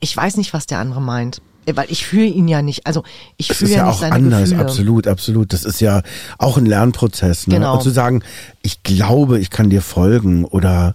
ich 0.00 0.16
weiß 0.16 0.36
nicht, 0.36 0.52
was 0.54 0.66
der 0.66 0.78
andere 0.78 1.00
meint. 1.02 1.42
Äh, 1.68 1.76
Weil 1.76 1.90
ich 1.90 2.06
fühle 2.06 2.26
ihn 2.26 2.48
ja 2.48 2.62
nicht. 2.62 2.86
Also 2.86 3.04
ich 3.36 3.52
fühle 3.52 3.72
ja, 3.72 3.76
ja 3.78 3.84
nicht 3.84 3.94
auch 3.94 4.00
seine 4.00 4.14
anders, 4.14 4.50
Gefühle. 4.50 4.60
absolut, 4.60 5.06
absolut. 5.06 5.52
Das 5.52 5.64
ist 5.64 5.80
ja 5.80 6.02
auch 6.38 6.56
ein 6.56 6.66
Lernprozess. 6.66 7.46
Ne? 7.46 7.56
Genau. 7.56 7.74
Und 7.74 7.82
zu 7.82 7.90
sagen, 7.90 8.22
ich 8.62 8.82
glaube, 8.82 9.38
ich 9.38 9.50
kann 9.50 9.70
dir 9.70 9.82
folgen 9.82 10.44
oder 10.44 10.94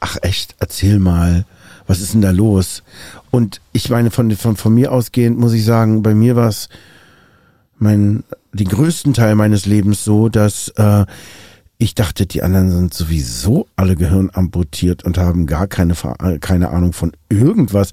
ach 0.00 0.16
echt, 0.22 0.56
erzähl 0.58 0.98
mal, 0.98 1.44
was 1.86 2.00
ist 2.00 2.14
denn 2.14 2.22
da 2.22 2.30
los? 2.30 2.82
Und 3.30 3.60
ich 3.72 3.90
meine, 3.90 4.10
von, 4.10 4.30
von, 4.32 4.56
von 4.56 4.74
mir 4.74 4.92
ausgehend 4.92 5.38
muss 5.38 5.52
ich 5.52 5.64
sagen, 5.64 6.02
bei 6.02 6.14
mir 6.14 6.36
war 6.36 6.48
es 6.48 6.68
mein 7.78 8.24
den 8.52 8.68
größten 8.68 9.14
Teil 9.14 9.34
meines 9.34 9.66
Lebens 9.66 10.04
so, 10.04 10.28
dass 10.28 10.68
äh, 10.76 11.04
ich 11.76 11.94
dachte, 11.96 12.24
die 12.24 12.42
anderen 12.42 12.70
sind 12.70 12.94
sowieso 12.94 13.66
alle 13.74 13.96
Gehirn 13.96 14.30
amputiert 14.32 15.04
und 15.04 15.18
haben 15.18 15.46
gar 15.46 15.66
keine, 15.66 15.94
keine 16.40 16.70
Ahnung 16.70 16.92
von 16.92 17.12
irgendwas. 17.28 17.90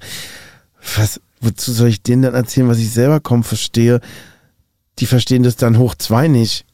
Was, 0.96 1.20
wozu 1.42 1.72
soll 1.72 1.88
ich 1.88 2.02
denen 2.02 2.22
dann 2.22 2.34
erzählen, 2.34 2.68
was 2.68 2.78
ich 2.78 2.90
selber 2.90 3.20
kaum 3.20 3.44
verstehe? 3.44 4.00
Die 4.98 5.06
verstehen 5.06 5.42
das 5.42 5.56
dann 5.56 5.78
hoch 5.78 5.94
zwei 5.94 6.28
nicht. 6.28 6.64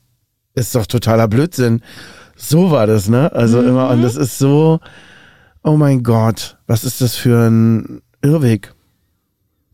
Ist 0.54 0.74
doch 0.74 0.86
totaler 0.86 1.28
Blödsinn. 1.28 1.82
So 2.36 2.70
war 2.70 2.86
das, 2.86 3.08
ne? 3.08 3.32
Also 3.32 3.60
mhm. 3.60 3.68
immer, 3.68 3.90
und 3.90 4.02
das 4.02 4.16
ist 4.16 4.38
so, 4.38 4.80
oh 5.62 5.76
mein 5.76 6.02
Gott, 6.02 6.56
was 6.66 6.84
ist 6.84 7.00
das 7.00 7.16
für 7.16 7.48
ein 7.48 8.02
Irrweg? 8.22 8.74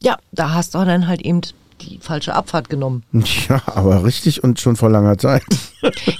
Ja, 0.03 0.17
da 0.33 0.53
hast 0.53 0.75
du 0.75 0.79
dann 0.85 1.07
halt 1.07 1.23
eben 1.23 1.41
die 1.81 1.99
falsche 2.01 2.35
Abfahrt 2.35 2.69
genommen. 2.69 3.03
Ja, 3.49 3.61
aber 3.67 4.05
richtig 4.05 4.43
und 4.43 4.61
schon 4.61 4.77
vor 4.77 4.91
langer 4.91 5.19
Zeit. 5.19 5.45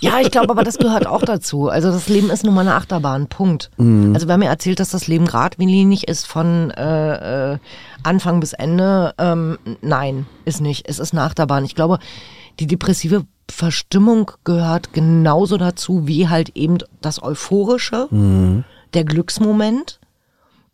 Ja, 0.01 0.21
ich 0.21 0.31
glaube, 0.31 0.51
aber 0.51 0.63
das 0.63 0.77
gehört 0.77 1.07
auch 1.07 1.23
dazu. 1.23 1.71
Also 1.71 1.91
das 1.91 2.09
Leben 2.11 2.29
ist 2.29 2.45
nun 2.45 2.53
mal 2.53 2.61
eine 2.61 2.75
Achterbahn, 2.75 3.29
Punkt. 3.29 3.71
Mhm. 3.79 4.13
Also 4.13 4.27
wir 4.27 4.35
haben 4.35 4.43
ja 4.43 4.51
erzählt, 4.51 4.79
dass 4.79 4.91
das 4.91 5.07
Leben 5.07 5.25
geradlinig 5.25 6.07
ist 6.07 6.27
von 6.27 6.71
äh, 6.73 7.53
äh, 7.55 7.59
Anfang 8.05 8.41
bis 8.41 8.53
Ende. 8.53 9.15
Ähm, 9.19 9.59
nein, 9.81 10.27
ist 10.45 10.61
nicht. 10.61 10.89
Es 10.89 10.99
ist 10.99 11.13
eine 11.13 11.23
Achterbahn. 11.23 11.65
Ich 11.65 11.75
glaube, 11.75 11.99
die 12.61 12.67
depressive 12.67 13.25
Verstimmung 13.51 14.31
gehört 14.45 14.93
genauso 14.93 15.57
dazu 15.57 16.07
wie 16.07 16.29
halt 16.29 16.57
eben 16.57 16.79
das 17.01 17.23
Euphorische, 17.23 18.09
mhm. 18.11 18.65
der 18.95 19.05
Glücksmoment 19.05 20.01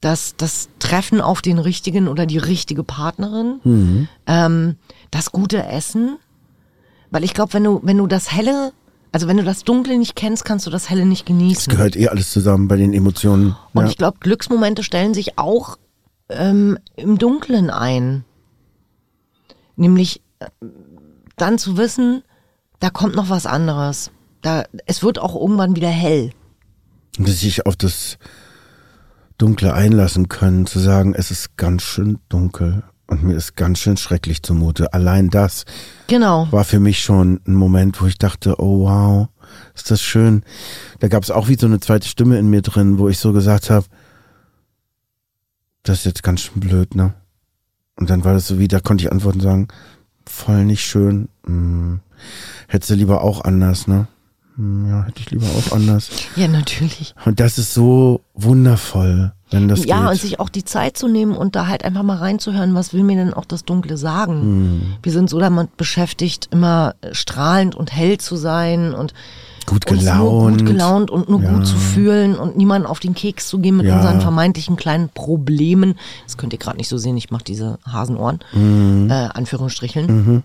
das, 0.01 0.35
das 0.37 0.69
Treffen 0.79 1.21
auf 1.21 1.43
den 1.43 1.59
richtigen 1.59 2.09
oder 2.09 2.27
die 2.27 2.39
richtige 2.39 2.83
Partnerin, 2.83 3.61
mhm. 3.65 4.09
ähm, 4.27 4.77
das 5.11 5.31
gute 5.31 5.63
Essen. 5.65 6.17
Weil 7.11 7.25
ich 7.25 7.35
glaube, 7.35 7.53
wenn 7.55 7.65
du, 7.65 7.81
wenn 7.83 7.99
du 7.99 8.07
das 8.07 8.33
Helle, 8.33 8.73
also 9.13 9.27
wenn 9.27 9.37
du 9.37 9.45
das 9.45 9.65
Dunkle 9.65 9.99
nicht 9.99 10.17
kennst, 10.17 10.45
kannst 10.45 10.67
du 10.67 10.71
das 10.71 10.89
Helle 10.89 11.05
nicht 11.05 11.27
genießen. 11.27 11.67
Das 11.67 11.77
gehört 11.77 11.97
eh 11.97 12.09
alles 12.09 12.31
zusammen 12.31 12.69
bei 12.69 12.77
den 12.77 12.95
Emotionen. 12.95 13.57
Und 13.75 13.85
ja. 13.85 13.91
ich 13.91 13.99
glaube, 13.99 14.19
Glücksmomente 14.21 14.83
stellen 14.83 15.13
sich 15.13 15.39
auch 15.39 15.77
ähm, 16.31 16.79
im 16.97 17.19
Dunklen 17.19 17.71
ein. 17.71 18.25
Nämlich 19.77 20.23
äh, 20.39 20.47
dann 21.37 21.59
zu 21.59 21.77
wissen, 21.77 22.23
da 22.81 22.91
kommt 22.91 23.15
noch 23.15 23.31
was 23.31 23.47
anderes. 23.47 24.11
Da, 24.43 24.65
es 24.87 25.03
wird 25.03 25.19
auch 25.19 25.35
irgendwann 25.35 25.77
wieder 25.77 25.89
hell. 25.89 26.33
Und 27.19 27.29
sich 27.29 27.67
auf 27.67 27.77
das 27.77 28.19
Dunkle 29.37 29.75
einlassen 29.75 30.29
können, 30.29 30.67
zu 30.67 30.79
sagen, 30.79 31.15
es 31.15 31.31
ist 31.31 31.57
ganz 31.57 31.83
schön 31.83 32.19
dunkel 32.29 32.83
und 33.07 33.23
mir 33.25 33.35
ist 33.35 33.57
ganz 33.57 33.79
schön 33.81 33.97
schrecklich 33.97 34.43
zumute. 34.43 34.93
Allein 34.93 35.31
das 35.31 35.65
genau. 36.07 36.47
war 36.51 36.65
für 36.65 36.79
mich 36.79 37.01
schon 37.01 37.41
ein 37.47 37.55
Moment, 37.55 38.01
wo 38.01 38.07
ich 38.07 38.19
dachte, 38.19 38.61
oh 38.61 38.85
wow, 38.87 39.29
ist 39.75 39.91
das 39.91 40.01
schön. 40.01 40.45
Da 41.01 41.09
gab 41.09 41.23
es 41.23 41.31
auch 41.31 41.49
wie 41.49 41.57
so 41.59 41.67
eine 41.67 41.81
zweite 41.81 42.07
Stimme 42.07 42.39
in 42.39 42.49
mir 42.49 42.63
drin, 42.63 42.99
wo 42.99 43.09
ich 43.09 43.19
so 43.19 43.33
gesagt 43.33 43.71
habe, 43.71 43.87
das 45.83 45.99
ist 46.01 46.05
jetzt 46.05 46.23
ganz 46.23 46.41
schön 46.43 46.61
blöd, 46.61 46.95
ne? 46.95 47.15
Und 47.97 48.09
dann 48.11 48.25
war 48.25 48.33
das 48.33 48.47
so 48.47 48.59
wie, 48.59 48.69
da 48.69 48.81
konnte 48.81 49.05
ich 49.05 49.13
antworten 49.13 49.41
sagen, 49.41 49.69
voll 50.27 50.65
nicht 50.65 50.83
schön. 50.85 51.29
Hm. 51.45 52.01
Hättest 52.69 52.91
du 52.91 52.95
lieber 52.95 53.23
auch 53.23 53.45
anders, 53.45 53.87
ne? 53.87 54.07
Hm, 54.57 54.89
ja, 54.89 55.05
hätte 55.05 55.21
ich 55.21 55.31
lieber 55.31 55.47
auch 55.47 55.73
anders. 55.73 56.11
Ja, 56.37 56.49
natürlich. 56.49 57.15
Und 57.25 57.41
das 57.41 57.59
ist 57.59 57.75
so 57.75 58.23
wundervoll, 58.35 59.33
wenn 59.51 59.69
das 59.69 59.85
Ja, 59.85 60.03
geht. 60.03 60.11
und 60.11 60.21
sich 60.21 60.41
auch 60.41 60.49
die 60.49 60.65
Zeit 60.65 60.97
zu 60.97 61.09
nehmen 61.09 61.37
und 61.37 61.57
da 61.57 61.67
halt 61.67 61.85
einfach 61.85 62.03
mal 62.03 62.17
reinzuhören, 62.19 62.75
was 62.75 62.93
will 62.93 63.03
mir 63.03 63.17
denn 63.17 63.35
auch 63.35 63.45
das 63.45 63.65
Dunkle 63.65 63.97
sagen? 63.97 64.41
Hm. 64.43 64.83
Wir 65.03 65.13
sind 65.13 65.31
so 65.31 65.39
damit 65.39 65.77
beschäftigt, 65.77 66.49
immer 66.53 66.95
strahlend 67.13 67.75
und 67.75 67.93
hell 67.93 68.19
zu 68.19 68.37
sein 68.37 68.95
und 68.95 69.15
gut 69.67 69.87
gelaunt. 69.87 70.59
gut 70.59 70.67
gelaunt 70.67 71.11
und 71.11 71.29
nur 71.29 71.43
ja. 71.43 71.52
gut 71.52 71.67
zu 71.67 71.76
fühlen 71.76 72.37
und 72.37 72.57
niemanden 72.57 72.87
auf 72.87 73.00
den 73.00 73.14
Keks 73.14 73.49
zu 73.49 73.59
gehen 73.59 73.76
mit 73.76 73.87
ja. 73.87 73.97
unseren 73.97 74.21
vermeintlichen 74.21 74.76
kleinen 74.76 75.09
Problemen. 75.09 75.95
Das 76.25 76.37
könnt 76.37 76.52
ihr 76.52 76.59
gerade 76.59 76.76
nicht 76.76 76.88
so 76.88 76.99
sehen, 76.99 77.17
ich 77.17 77.31
mache 77.31 77.45
diese 77.45 77.79
Hasenohren, 77.85 78.40
mhm. 78.52 79.09
äh, 79.11 79.14
Anführungsstricheln. 79.14 80.07
Mhm. 80.07 80.43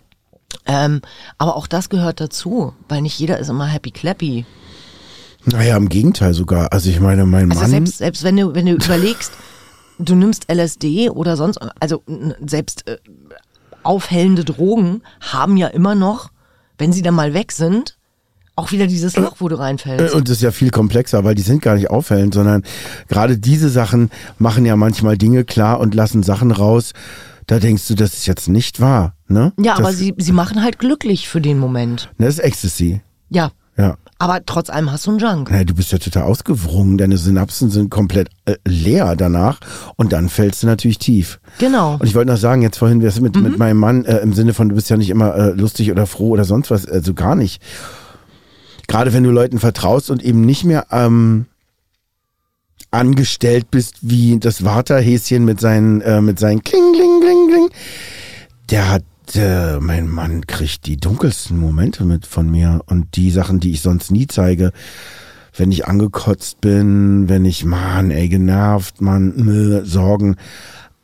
Ähm, 0.65 1.01
aber 1.38 1.55
auch 1.55 1.67
das 1.67 1.89
gehört 1.89 2.19
dazu, 2.19 2.74
weil 2.88 3.01
nicht 3.01 3.19
jeder 3.19 3.38
ist 3.39 3.50
immer 3.50 3.65
happy 3.65 3.91
clappy. 3.91 4.45
Naja, 5.45 5.77
im 5.77 5.89
Gegenteil 5.89 6.34
sogar. 6.34 6.74
Also 6.74 6.89
ich 6.89 7.00
meine, 7.00 7.25
mein 7.25 7.51
also 7.51 7.62
Mann. 7.62 7.72
Selbst, 7.72 7.98
selbst 8.00 8.24
wenn 8.24 8.38
du, 8.38 8.55
wenn 8.55 8.65
du 8.65 8.74
überlegst, 8.86 9.34
du 10.00 10.15
nimmst 10.15 10.51
LSD 10.51 11.10
oder 11.10 11.38
sonst, 11.38 11.60
also 11.79 12.03
selbst 12.45 12.88
äh, 12.88 12.98
aufhellende 13.84 14.43
Drogen 14.43 15.03
haben 15.22 15.57
ja 15.57 15.67
immer 15.67 15.95
noch, 15.95 16.31
wenn 16.77 16.91
sie 16.91 17.01
dann 17.01 17.15
mal 17.15 17.34
weg 17.34 17.51
sind, 17.51 17.98
auch 18.55 18.71
wieder 18.71 18.88
dieses 18.88 19.17
Loch, 19.17 19.35
wo 19.39 19.50
du 19.50 19.59
reinfällst. 19.59 20.13
Und 20.13 20.29
das 20.29 20.38
ist 20.38 20.43
ja 20.43 20.51
viel 20.51 20.69
komplexer, 20.69 21.24
weil 21.24 21.35
die 21.35 21.41
sind 21.41 21.62
gar 21.62 21.75
nicht 21.75 21.89
auffällend, 21.89 22.33
sondern 22.33 22.63
gerade 23.07 23.38
diese 23.38 23.69
Sachen 23.69 24.09
machen 24.38 24.65
ja 24.65 24.75
manchmal 24.75 25.17
Dinge 25.17 25.43
klar 25.43 25.79
und 25.79 25.93
lassen 25.93 26.24
Sachen 26.24 26.51
raus, 26.51 26.93
da 27.47 27.59
denkst 27.59 27.88
du, 27.88 27.95
das 27.95 28.13
ist 28.13 28.25
jetzt 28.25 28.47
nicht 28.47 28.79
wahr. 28.79 29.13
Ne? 29.27 29.53
Ja, 29.59 29.74
das, 29.74 29.79
aber 29.79 29.93
sie, 29.93 30.13
sie 30.17 30.31
machen 30.31 30.63
halt 30.63 30.79
glücklich 30.79 31.27
für 31.27 31.41
den 31.41 31.59
Moment. 31.59 32.09
Das 32.17 32.29
ist 32.29 32.39
Ecstasy. 32.39 33.01
Ja. 33.29 33.51
Ja. 33.77 33.97
Aber 34.17 34.45
trotz 34.45 34.69
allem 34.69 34.89
hast 34.91 35.05
du 35.05 35.12
einen 35.12 35.19
Junk. 35.19 35.51
Ja, 35.51 35.65
du 35.65 35.75
bist 35.75 35.91
ja 35.91 35.97
total 35.97 36.24
ausgewrungen, 36.24 36.97
deine 36.97 37.17
Synapsen 37.17 37.69
sind 37.69 37.89
komplett 37.91 38.29
äh, 38.45 38.55
leer 38.65 39.17
danach 39.17 39.59
und 39.97 40.13
dann 40.13 40.29
fällst 40.29 40.63
du 40.63 40.67
natürlich 40.67 41.00
tief. 41.00 41.41
Genau. 41.59 41.95
Und 41.95 42.05
ich 42.05 42.15
wollte 42.15 42.31
noch 42.31 42.38
sagen, 42.38 42.62
jetzt 42.62 42.77
vorhin, 42.77 43.01
wir 43.01 43.12
mit, 43.19 43.35
mhm. 43.35 43.43
mit 43.43 43.57
meinem 43.57 43.77
Mann 43.77 44.05
äh, 44.05 44.19
im 44.19 44.31
Sinne 44.31 44.53
von, 44.53 44.69
du 44.69 44.75
bist 44.75 44.89
ja 44.89 44.95
nicht 44.95 45.09
immer 45.09 45.35
äh, 45.35 45.51
lustig 45.51 45.91
oder 45.91 46.07
froh 46.07 46.29
oder 46.29 46.45
sonst 46.45 46.71
was, 46.71 46.88
also 46.88 47.13
gar 47.13 47.35
nicht. 47.35 47.62
Gerade 48.88 49.13
wenn 49.13 49.24
du 49.24 49.32
Leuten 49.32 49.60
vertraust 49.60 50.10
und 50.10 50.24
eben 50.24 50.42
nicht 50.42 50.63
mehr 50.63 50.88
ähm, 50.92 51.46
angestellt 52.92 53.72
bist 53.72 53.98
wie 54.01 54.39
das 54.39 54.63
Warterhäschen 54.63 55.46
mit 55.46 55.60
seinen, 55.60 56.01
äh, 56.01 56.22
mit 56.22 56.39
seinen 56.39 56.63
Kling, 56.63 56.94
Kling, 56.94 57.22
Kling, 57.22 57.48
Kling. 57.50 57.70
Der 58.70 58.89
hat, 58.89 59.04
äh, 59.36 59.80
mein 59.80 60.08
Mann 60.08 60.48
kriegt 60.48 60.86
die 60.86 60.98
dunkelsten 60.98 61.58
Momente 61.58 62.06
mit 62.06 62.25
von 62.25 62.50
mir 62.50 62.82
und 62.86 63.15
die 63.15 63.32
Sachen, 63.32 63.60
die 63.60 63.72
ich 63.72 63.82
sonst 63.82 64.12
nie 64.12 64.27
zeige. 64.27 64.72
Wenn 65.58 65.72
ich 65.72 65.88
angekotzt 65.88 66.62
bin, 66.62 67.30
wenn 67.30 67.46
ich, 67.46 67.63
Mann, 67.63 68.12
ey, 68.12 68.27
genervt, 68.27 69.01
Mann, 69.01 69.48
äh, 69.48 69.86
Sorgen, 69.86 70.36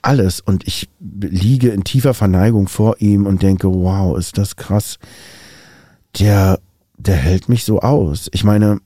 alles. 0.01 0.41
Und 0.41 0.67
ich 0.67 0.89
liege 1.09 1.69
in 1.69 1.83
tiefer 1.83 2.13
Verneigung 2.13 2.67
vor 2.67 2.95
ihm 2.99 3.25
und 3.25 3.43
denke, 3.43 3.67
wow, 3.67 4.17
ist 4.17 4.37
das 4.37 4.55
krass. 4.55 4.97
Der, 6.19 6.59
der 7.01 7.15
hält 7.15 7.49
mich 7.49 7.63
so 7.63 7.79
aus. 7.79 8.29
Ich 8.33 8.43
meine, 8.43 8.79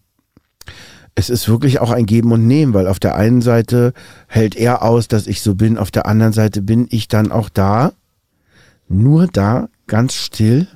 es 1.15 1.29
ist 1.29 1.47
wirklich 1.47 1.79
auch 1.79 1.91
ein 1.91 2.05
Geben 2.05 2.31
und 2.31 2.45
Nehmen, 2.45 2.73
weil 2.73 2.87
auf 2.87 2.99
der 2.99 3.15
einen 3.15 3.41
Seite 3.41 3.93
hält 4.27 4.55
er 4.55 4.83
aus, 4.83 5.07
dass 5.07 5.27
ich 5.27 5.41
so 5.41 5.55
bin, 5.55 5.77
auf 5.77 5.91
der 5.91 6.05
anderen 6.05 6.33
Seite 6.33 6.61
bin 6.61 6.87
ich 6.89 7.07
dann 7.07 7.31
auch 7.31 7.49
da, 7.49 7.93
nur 8.87 9.27
da, 9.27 9.69
ganz 9.87 10.13
still, 10.13 10.67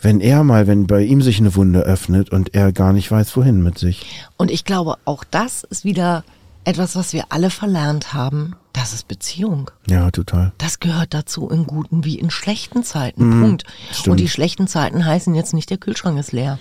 wenn 0.00 0.20
er 0.20 0.44
mal, 0.44 0.66
wenn 0.66 0.86
bei 0.86 1.02
ihm 1.02 1.22
sich 1.22 1.38
eine 1.38 1.54
Wunde 1.54 1.80
öffnet 1.80 2.30
und 2.30 2.54
er 2.54 2.72
gar 2.72 2.92
nicht 2.92 3.10
weiß, 3.10 3.36
wohin 3.36 3.62
mit 3.62 3.78
sich. 3.78 4.04
Und 4.36 4.50
ich 4.50 4.64
glaube, 4.64 4.96
auch 5.04 5.24
das 5.24 5.64
ist 5.64 5.84
wieder 5.84 6.24
etwas, 6.64 6.96
was 6.96 7.12
wir 7.12 7.24
alle 7.30 7.50
verlernt 7.50 8.12
haben. 8.12 8.56
Das 8.72 8.92
ist 8.92 9.08
Beziehung. 9.08 9.70
Ja, 9.88 10.10
total. 10.10 10.52
Das 10.58 10.80
gehört 10.80 11.14
dazu 11.14 11.48
in 11.48 11.66
guten 11.66 12.04
wie 12.04 12.18
in 12.18 12.30
schlechten 12.30 12.84
Zeiten. 12.84 13.28
Mm, 13.28 13.42
Punkt. 13.42 13.64
Stimmt. 13.90 14.08
Und 14.08 14.16
die 14.20 14.28
schlechten 14.28 14.66
Zeiten 14.66 15.04
heißen 15.04 15.34
jetzt 15.34 15.52
nicht, 15.52 15.70
der 15.70 15.78
Kühlschrank 15.78 16.18
ist 16.18 16.32
leer. 16.32 16.58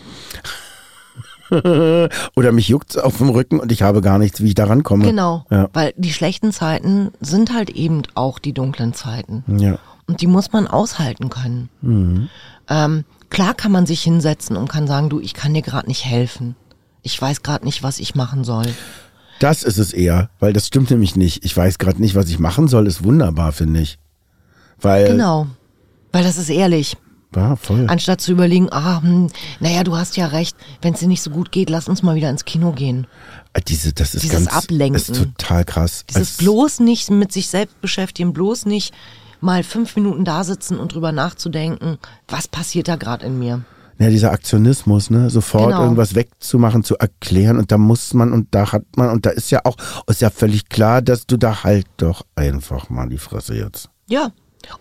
Oder 2.36 2.52
mich 2.52 2.70
juckt's 2.70 2.98
auf 2.98 3.18
dem 3.18 3.30
Rücken 3.30 3.60
und 3.60 3.72
ich 3.72 3.82
habe 3.82 4.02
gar 4.02 4.18
nichts, 4.18 4.42
wie 4.42 4.50
ich 4.50 4.56
da 4.56 4.66
rankomme. 4.66 5.04
Genau, 5.06 5.46
ja. 5.50 5.70
weil 5.74 5.94
die 5.98 6.14
schlechten 6.14 6.54
Zeiten 6.54 7.12
sind 7.20 7.54
halt 7.54 7.70
eben 7.70 8.04
auch 8.16 8.40
die 8.40 8.54
dunklen 8.54 8.94
Zeiten. 8.94 9.44
Ja. 9.60 9.78
Und 10.08 10.22
die 10.22 10.28
muss 10.28 10.54
man 10.54 10.68
aushalten 10.68 11.30
können. 11.30 11.70
Mhm. 11.82 12.30
Ähm, 12.70 13.04
klar 13.30 13.54
kann 13.54 13.72
man 13.72 13.86
sich 13.86 14.02
hinsetzen 14.02 14.56
und 14.56 14.70
kann 14.70 14.88
sagen, 14.88 15.10
du, 15.10 15.20
ich 15.20 15.34
kann 15.34 15.54
dir 15.54 15.62
gerade 15.62 15.88
nicht 15.88 16.06
helfen. 16.06 16.56
Ich 17.02 17.22
weiß 17.22 17.44
gerade 17.44 17.66
nicht, 17.66 17.84
was 17.84 18.00
ich 18.00 18.16
machen 18.16 18.44
soll. 18.44 18.74
Das 19.42 19.64
ist 19.64 19.80
es 19.80 19.92
eher, 19.92 20.30
weil 20.40 20.54
das 20.54 20.68
stimmt 20.68 20.92
nämlich 20.92 21.16
nicht. 21.16 21.44
Ich 21.44 21.58
weiß 21.58 21.80
gerade 21.80 22.00
nicht, 22.00 22.14
was 22.14 22.30
ich 22.30 22.38
machen 22.38 22.68
soll, 22.68 22.86
ist 22.86 23.04
wunderbar, 23.04 23.52
finde 23.54 23.82
ich. 23.82 23.98
Weil 24.80 25.08
genau, 25.08 25.48
weil 26.12 26.24
das 26.24 26.38
ist 26.38 26.50
ehrlich. 26.50 26.96
Ja, 27.36 27.56
voll. 27.56 27.88
Anstatt 27.88 28.22
zu 28.22 28.34
überlegen, 28.34 28.68
ah, 28.72 29.02
hm, 29.02 29.30
naja, 29.60 29.84
du 29.84 29.96
hast 29.96 30.16
ja 30.16 30.28
recht, 30.28 30.56
wenn 30.84 30.94
es 30.94 31.00
dir 31.00 31.08
nicht 31.08 31.24
so 31.24 31.32
gut 31.32 31.52
geht, 31.52 31.72
lass 31.72 31.88
uns 31.88 32.04
mal 32.04 32.16
wieder 32.16 32.30
ins 32.30 32.46
Kino 32.46 32.72
gehen. 32.72 33.08
Äh, 33.54 33.62
diese, 33.62 33.94
das 33.94 34.14
ist 34.14 34.24
Dieses 34.24 34.46
ganz, 34.46 34.48
Ablenken. 34.56 34.96
ist 34.96 35.16
total 35.16 35.66
krass. 35.66 36.06
Dieses 36.08 36.32
Als, 36.34 36.38
bloß 36.38 36.80
nicht 36.82 37.10
mit 37.10 37.32
sich 37.32 37.48
selbst 37.48 37.82
beschäftigen, 37.82 38.34
bloß 38.34 38.68
nicht 38.68 38.94
mal 39.40 39.64
fünf 39.64 39.96
Minuten 39.96 40.24
da 40.24 40.44
sitzen 40.44 40.78
und 40.78 40.94
drüber 40.94 41.14
nachzudenken, 41.14 41.98
was 42.28 42.48
passiert 42.48 42.88
da 42.88 42.96
gerade 42.96 43.26
in 43.26 43.40
mir. 43.40 43.64
Ja, 44.00 44.10
dieser 44.10 44.32
Aktionismus, 44.32 45.10
ne, 45.10 45.30
sofort 45.30 45.70
genau. 45.70 45.84
irgendwas 45.84 46.16
wegzumachen, 46.16 46.84
zu 46.84 46.98
erklären 46.98 47.58
und 47.58 47.72
da 47.72 47.78
muss 47.78 48.14
man 48.14 48.34
und 48.34 48.48
da 48.52 48.72
hat 48.72 48.84
man 48.96 49.10
und 49.10 49.26
da 49.26 49.30
ist 49.30 49.52
ja 49.52 49.62
auch, 49.64 49.78
ist 50.08 50.22
ja 50.22 50.30
völlig 50.30 50.70
klar, 50.70 51.02
dass 51.02 51.28
du 51.28 51.38
da 51.38 51.64
halt 51.64 51.86
doch 51.98 52.26
einfach 52.36 52.90
mal 52.90 53.08
die 53.08 53.20
Fresse 53.20 53.56
jetzt. 53.56 53.90
Ja, 54.08 54.32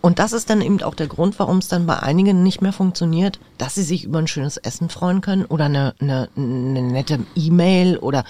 Und 0.01 0.19
das 0.19 0.33
ist 0.33 0.49
dann 0.49 0.61
eben 0.61 0.81
auch 0.83 0.95
der 0.95 1.07
Grund, 1.07 1.39
warum 1.39 1.57
es 1.57 1.67
dann 1.67 1.85
bei 1.85 1.99
einigen 1.99 2.43
nicht 2.43 2.61
mehr 2.61 2.73
funktioniert, 2.73 3.39
dass 3.57 3.75
sie 3.75 3.83
sich 3.83 4.03
über 4.03 4.19
ein 4.19 4.27
schönes 4.27 4.57
Essen 4.57 4.89
freuen 4.89 5.21
können 5.21 5.45
oder 5.45 5.65
eine, 5.65 5.95
eine, 5.99 6.29
eine 6.35 6.81
nette 6.81 7.19
E-Mail 7.35 7.97
oder 7.97 8.23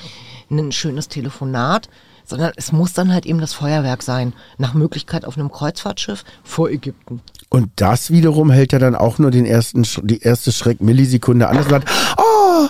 ein 0.50 0.72
schönes 0.72 1.08
Telefonat, 1.08 1.90
sondern 2.26 2.54
es 2.56 2.72
muss 2.72 2.94
dann 2.94 3.12
halt 3.12 3.26
eben 3.26 3.40
das 3.40 3.54
Feuerwerk 3.54 4.04
sein. 4.04 4.34
Nach 4.58 4.74
Möglichkeit 4.74 5.26
auf 5.26 5.38
einem 5.38 5.52
Kreuzfahrtschiff 5.52 6.24
vor 6.44 6.70
Ägypten. 6.70 7.22
Und 7.53 7.70
das 7.75 8.12
wiederum 8.12 8.50
hält 8.50 8.72
ja 8.72 8.79
dann 8.79 8.96
auch 8.96 9.20
nur 9.20 9.29
den 9.29 9.46
ersten, 9.46 9.86
die 10.03 10.22
erste 10.22 10.53
Schreck-Millisekunde 10.53 11.50
an. 11.50 11.58
Das 11.58 11.67
sagt, 11.67 11.89
oh, 12.17 12.67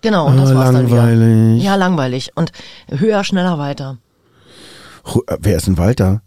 Genau, 0.00 0.26
und 0.26 0.36
das 0.38 0.50
Ah, 0.50 0.54
war's 0.54 0.72
dann 0.72 0.88
langweilig. 0.88 1.56
wieder. 1.56 1.64
Ja, 1.64 1.74
langweilig. 1.76 2.30
Und 2.34 2.52
höher, 2.88 3.24
schneller, 3.24 3.58
weiter. 3.58 3.98
Äh, 5.06 5.36
wer 5.40 5.56
ist 5.58 5.66
denn 5.66 5.76
Walter? 5.78 6.22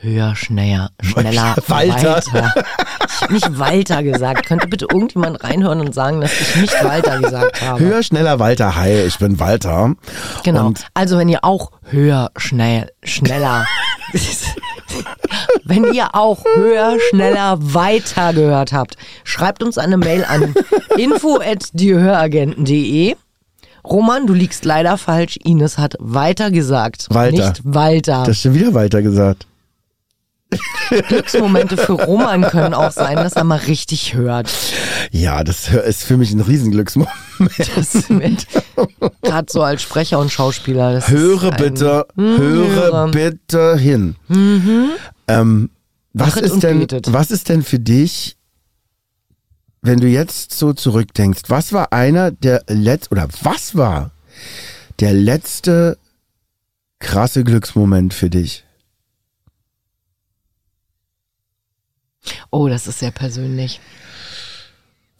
Höher, 0.00 0.34
schneller, 0.34 0.90
schneller, 1.00 1.54
Walter. 1.68 1.68
weiter. 1.68 2.18
Ich 3.06 3.20
habe 3.22 3.32
nicht 3.32 3.58
Walter 3.60 4.02
gesagt. 4.02 4.46
Könnte 4.46 4.66
bitte 4.66 4.86
irgendjemand 4.90 5.44
reinhören 5.44 5.80
und 5.80 5.94
sagen, 5.94 6.20
dass 6.20 6.32
ich 6.40 6.56
nicht 6.56 6.84
Walter 6.84 7.20
gesagt 7.20 7.62
habe? 7.62 7.78
Höher, 7.78 8.02
schneller, 8.02 8.40
Walter. 8.40 8.74
Hi, 8.74 9.02
ich 9.02 9.18
bin 9.18 9.38
Walter. 9.38 9.94
Genau. 10.42 10.66
Und 10.66 10.84
also 10.94 11.18
wenn 11.18 11.28
ihr 11.28 11.44
auch 11.44 11.70
höher, 11.84 12.32
schnell, 12.36 12.90
schneller, 13.04 13.64
wenn 15.64 15.92
ihr 15.92 16.14
auch 16.14 16.44
höher, 16.54 16.96
schneller, 17.10 17.58
weiter 17.60 18.32
gehört 18.32 18.72
habt, 18.72 18.96
schreibt 19.24 19.62
uns 19.62 19.76
eine 19.78 19.96
Mail 19.96 20.24
an 20.24 20.54
info@diehöragenten.de. 20.96 23.16
Roman, 23.84 24.26
du 24.26 24.34
liegst 24.34 24.64
leider 24.64 24.96
falsch. 24.96 25.38
Ines 25.42 25.76
hat 25.78 25.96
weiter 25.98 26.52
gesagt, 26.52 27.08
Walter. 27.10 27.36
nicht 27.36 27.60
Walter. 27.64 28.22
das 28.26 28.36
ist 28.36 28.42
schon 28.42 28.54
wieder 28.54 28.72
Walter 28.74 29.02
gesagt. 29.02 29.46
Glücksmomente 31.08 31.76
für 31.76 31.92
Roman 31.92 32.42
können 32.42 32.74
auch 32.74 32.92
sein, 32.92 33.16
dass 33.16 33.34
er 33.34 33.44
mal 33.44 33.58
richtig 33.58 34.14
hört. 34.14 34.50
Ja, 35.10 35.44
das 35.44 35.68
ist 35.68 36.04
für 36.04 36.16
mich 36.16 36.32
ein 36.32 36.40
Riesenglücksmoment. 36.40 38.46
Gerade 39.22 39.46
so 39.50 39.62
als 39.62 39.82
Sprecher 39.82 40.18
und 40.18 40.30
Schauspieler. 40.30 41.06
Höre 41.06 41.50
bitte, 41.52 42.06
höre 42.16 42.38
höre. 42.38 43.10
bitte 43.10 43.76
hin. 43.76 44.16
Ähm, 45.28 45.70
was 46.12 46.36
ist 46.36 46.62
denn, 46.62 46.80
betet. 46.80 47.12
was 47.12 47.30
ist 47.30 47.48
denn 47.48 47.62
für 47.62 47.78
dich, 47.78 48.36
wenn 49.80 49.98
du 49.98 50.06
jetzt 50.06 50.52
so 50.52 50.72
zurückdenkst, 50.72 51.42
was 51.48 51.72
war 51.72 51.92
einer 51.92 52.30
der 52.30 52.64
letzten, 52.68 53.14
oder 53.14 53.28
was 53.42 53.76
war 53.76 54.10
der 55.00 55.14
letzte 55.14 55.98
krasse 56.98 57.44
Glücksmoment 57.44 58.14
für 58.14 58.30
dich? 58.30 58.64
Oh, 62.50 62.68
das 62.68 62.86
ist 62.86 62.98
sehr 62.98 63.10
persönlich. 63.10 63.80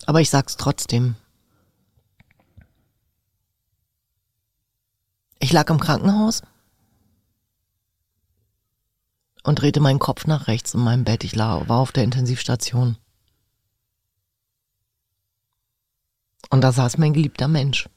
Aber 0.07 0.21
ich 0.21 0.31
sag's 0.31 0.57
trotzdem. 0.57 1.17
Ich 5.39 5.53
lag 5.53 5.69
im 5.71 5.81
Krankenhaus 5.81 6.43
und 9.43 9.61
drehte 9.61 9.81
meinen 9.81 9.99
Kopf 9.99 10.27
nach 10.27 10.47
rechts 10.47 10.75
in 10.75 10.81
meinem 10.81 11.05
Bett. 11.05 11.25
Ich 11.25 11.37
war 11.37 11.69
auf 11.69 11.93
der 11.93 12.05
Intensivstation. 12.05 12.97
Und 16.51 16.61
da 16.61 16.71
saß 16.71 16.99
mein 16.99 17.13
geliebter 17.13 17.49
Mensch, 17.49 17.89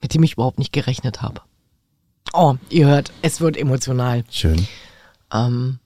mit 0.00 0.14
dem 0.14 0.22
ich 0.22 0.34
überhaupt 0.34 0.58
nicht 0.58 0.72
gerechnet 0.72 1.22
habe. 1.22 1.40
Oh, 2.32 2.56
ihr 2.68 2.86
hört, 2.86 3.12
es 3.22 3.40
wird 3.40 3.56
emotional. 3.56 4.24
Schön. 4.30 4.68
Ähm, 5.32 5.78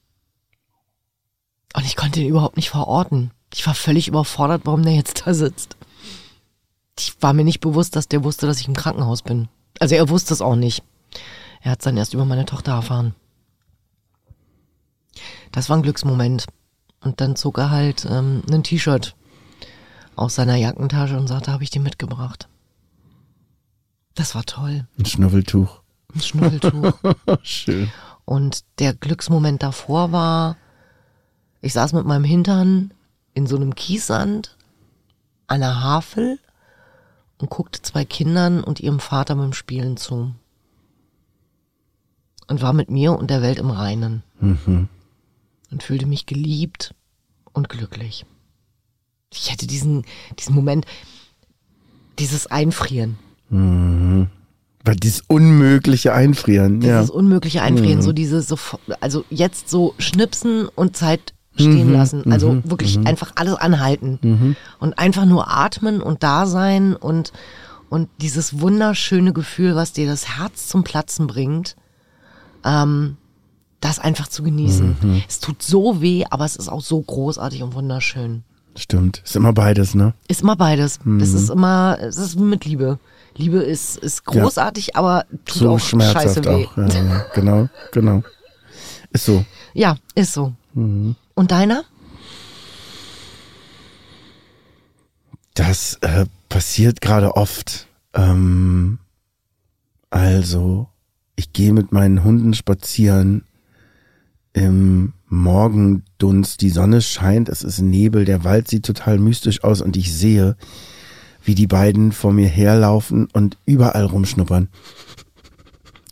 und 1.75 1.85
ich 1.85 1.97
konnte 1.97 2.21
ihn 2.21 2.29
überhaupt 2.29 2.57
nicht 2.57 2.71
verorten. 2.71 3.31
Ich 3.53 3.67
war 3.67 3.75
völlig 3.75 4.09
überfordert, 4.09 4.63
warum 4.65 4.83
der 4.83 4.95
jetzt 4.95 5.27
da 5.27 5.35
sitzt. 5.35 5.77
Ich 6.99 7.15
war 7.21 7.33
mir 7.33 7.45
nicht 7.45 7.61
bewusst, 7.61 7.97
dass 7.97 8.09
der 8.09 8.25
wusste, 8.25 8.47
dass 8.47 8.61
ich 8.61 8.69
im 8.69 8.75
Krankenhaus 8.75 9.23
bin. 9.23 9.49
Also 9.79 9.95
er 9.95 10.09
wusste 10.09 10.35
es 10.35 10.43
auch 10.43 10.57
nicht. 10.57 10.83
Er 11.63 11.73
hat 11.73 11.81
es 11.81 11.85
dann 11.85 11.97
erst 11.97 12.15
über 12.15 12.25
meine 12.25 12.47
Tochter 12.47 12.73
erfahren. 12.73 13.15
Das 15.53 15.69
war 15.69 15.77
ein 15.77 15.83
Glücksmoment. 15.83 16.47
Und 17.01 17.21
dann 17.21 17.37
zog 17.37 17.59
er 17.59 17.71
halt 17.71 18.07
ähm, 18.11 18.43
ein 18.51 18.65
T-Shirt 18.65 19.15
aus 20.17 20.35
seiner 20.35 20.57
Jackentasche 20.57 21.17
und 21.17 21.29
sagte, 21.29 21.53
habe 21.53 21.63
ich 21.63 21.71
dir 21.71 21.81
mitgebracht. 21.81 22.49
Das 24.15 24.35
war 24.35 24.45
toll. 24.45 24.87
Ein 24.99 25.05
Schnuffeltuch. 25.05 25.81
Ein 26.13 26.21
Schnuffeltuch. 26.21 26.93
Schön. 27.43 27.91
Und 28.25 28.65
der 28.81 28.95
Glücksmoment 28.95 29.63
davor 29.63 30.11
war, 30.11 30.57
ich 31.61 31.73
saß 31.73 31.93
mit 31.93 32.07
meinem 32.07 32.25
Hintern 32.25 32.93
in 33.35 33.47
so 33.47 33.57
einem 33.57 33.75
Kiessand 33.75 34.57
an 35.47 35.61
der 35.61 35.83
Havel 35.83 36.39
und 37.39 37.51
guckte 37.51 37.83
zwei 37.83 38.05
Kindern 38.05 38.63
und 38.63 38.81
ihrem 38.81 39.01
Vater 39.01 39.37
beim 39.37 39.53
Spielen 39.53 39.97
zu. 39.97 40.35
Und 42.49 42.63
war 42.63 42.73
mit 42.73 42.91
mir 42.91 43.13
und 43.13 43.31
der 43.31 43.43
Welt 43.43 43.59
im 43.59 43.71
Reinen. 43.71 44.23
Und 45.71 45.83
fühlte 45.83 46.07
mich 46.07 46.27
geliebt 46.27 46.95
und 47.53 47.69
glücklich. 47.69 48.25
Ich 49.33 49.53
hätte 49.53 49.67
diesen, 49.67 50.05
diesen 50.39 50.55
Moment, 50.55 50.87
dieses 52.19 52.47
Einfrieren, 52.47 53.19
Weil 54.85 54.97
dieses 54.97 55.23
unmögliche 55.27 56.13
Einfrieren, 56.15 56.81
ja. 56.81 56.99
dieses 56.99 57.11
unmögliche 57.11 57.63
Einfrieren, 57.63 58.01
so 58.03 58.13
diese, 58.13 58.41
so, 58.43 58.59
also 59.01 59.25
jetzt 59.29 59.69
so 59.69 59.95
schnipsen 59.99 60.67
und 60.69 60.97
Zeit 60.97 61.35
stehen 61.59 61.93
lassen. 61.93 62.31
Also 62.33 62.63
wirklich 62.65 62.99
einfach 63.07 63.33
alles 63.35 63.55
anhalten 63.55 64.57
und 64.81 64.99
einfach 64.99 65.25
nur 65.25 65.51
atmen 65.51 66.01
und 66.01 66.23
da 66.23 66.47
sein 66.47 66.95
und, 66.97 67.33
und 67.89 68.09
dieses 68.21 68.61
wunderschöne 68.61 69.33
Gefühl, 69.33 69.75
was 69.77 69.93
dir 69.93 70.07
das 70.07 70.39
Herz 70.39 70.69
zum 70.69 70.85
Platzen 70.85 71.27
bringt, 71.27 71.77
ähm, 72.65 73.17
das 73.81 73.99
einfach 73.99 74.29
zu 74.29 74.43
genießen. 74.43 75.23
Es 75.29 75.39
tut 75.41 75.63
so 75.63 76.01
weh, 76.01 76.25
aber 76.31 76.45
es 76.45 76.57
ist 76.57 76.69
auch 76.69 76.83
so 76.83 77.01
großartig 77.01 77.63
und 77.63 77.75
wunderschön. 77.75 78.43
Stimmt. 78.77 79.23
Ist 79.25 79.35
immer 79.37 79.53
beides, 79.53 79.95
ne? 79.95 80.15
Ist 80.29 80.43
immer 80.43 80.57
beides. 80.57 81.01
Es 81.21 81.33
ist 81.33 81.49
immer, 81.51 81.99
es 82.01 82.17
ist 82.17 82.39
mit 82.39 82.65
Liebe. 82.65 82.99
Liebe 83.37 83.59
ist, 83.59 83.97
ist 83.99 84.25
großartig, 84.25 84.97
aber 84.97 85.25
tut 85.45 85.59
So 85.59 85.71
auch 85.71 85.79
scheiße 85.79 85.89
schmerzhaft 85.89 86.45
weh. 86.47 86.67
auch. 86.67 86.77
Ja, 86.77 86.87
ja, 86.89 87.25
genau, 87.35 87.69
genau. 87.93 88.23
Ist 89.13 89.25
so. 89.27 89.45
Ja, 89.75 89.97
ist 90.15 90.33
so. 90.35 90.53
Und 91.39 91.53
deiner? 91.53 91.85
Das 95.55 95.95
äh, 96.01 96.27
passiert 96.49 97.01
gerade 97.01 97.37
oft. 97.37 97.87
Ähm, 98.13 98.99
also, 100.11 100.89
ich 101.37 101.53
gehe 101.53 101.73
mit 101.73 101.93
meinen 101.93 102.25
Hunden 102.25 102.55
spazieren 102.55 103.45
im 104.53 105.13
Morgendunst. 105.29 106.61
Die 106.61 106.71
Sonne 106.71 107.03
scheint, 107.03 107.49
es 107.49 107.63
ist 107.63 107.83
Nebel, 107.83 108.25
der 108.25 108.43
Wald 108.43 108.67
sieht 108.67 108.85
total 108.85 109.21
mystisch 109.21 109.63
aus 109.63 109.81
und 109.81 109.97
ich 109.97 110.13
sehe, 110.13 110.57
wie 111.45 111.55
die 111.55 111.69
beiden 111.69 112.11
vor 112.11 112.33
mir 112.33 112.49
herlaufen 112.49 113.29
und 113.33 113.59
überall 113.65 114.07
rumschnuppern. 114.07 114.67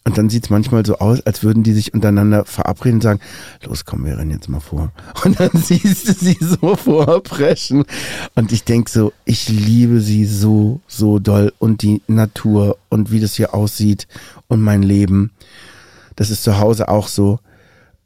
Und 0.06 0.16
dann 0.16 0.30
sieht's 0.30 0.50
manchmal 0.50 0.86
so 0.86 0.98
aus, 0.98 1.20
als 1.26 1.42
würden 1.42 1.64
die 1.64 1.72
sich 1.72 1.92
untereinander 1.92 2.44
verabreden 2.44 2.98
und 2.98 3.02
sagen, 3.02 3.20
los 3.64 3.84
komm, 3.84 4.04
wir 4.04 4.16
rennen 4.16 4.30
jetzt 4.30 4.48
mal 4.48 4.60
vor. 4.60 4.92
Und 5.24 5.40
dann 5.40 5.50
siehst 5.52 6.08
du 6.08 6.12
sie 6.12 6.38
so 6.40 6.76
vorpreschen. 6.76 7.84
Und 8.36 8.52
ich 8.52 8.62
denk 8.62 8.88
so, 8.88 9.12
ich 9.24 9.48
liebe 9.48 10.00
sie 10.00 10.24
so, 10.24 10.80
so 10.86 11.18
doll. 11.18 11.52
Und 11.58 11.82
die 11.82 12.02
Natur 12.06 12.78
und 12.88 13.10
wie 13.10 13.18
das 13.18 13.34
hier 13.34 13.52
aussieht 13.52 14.06
und 14.46 14.60
mein 14.60 14.84
Leben. 14.84 15.32
Das 16.14 16.30
ist 16.30 16.44
zu 16.44 16.60
Hause 16.60 16.88
auch 16.88 17.08
so. 17.08 17.40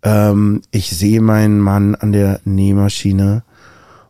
Ähm, 0.02 0.62
ich 0.70 0.88
sehe 0.88 1.20
meinen 1.20 1.60
Mann 1.60 1.94
an 1.96 2.12
der 2.12 2.40
Nähmaschine 2.44 3.42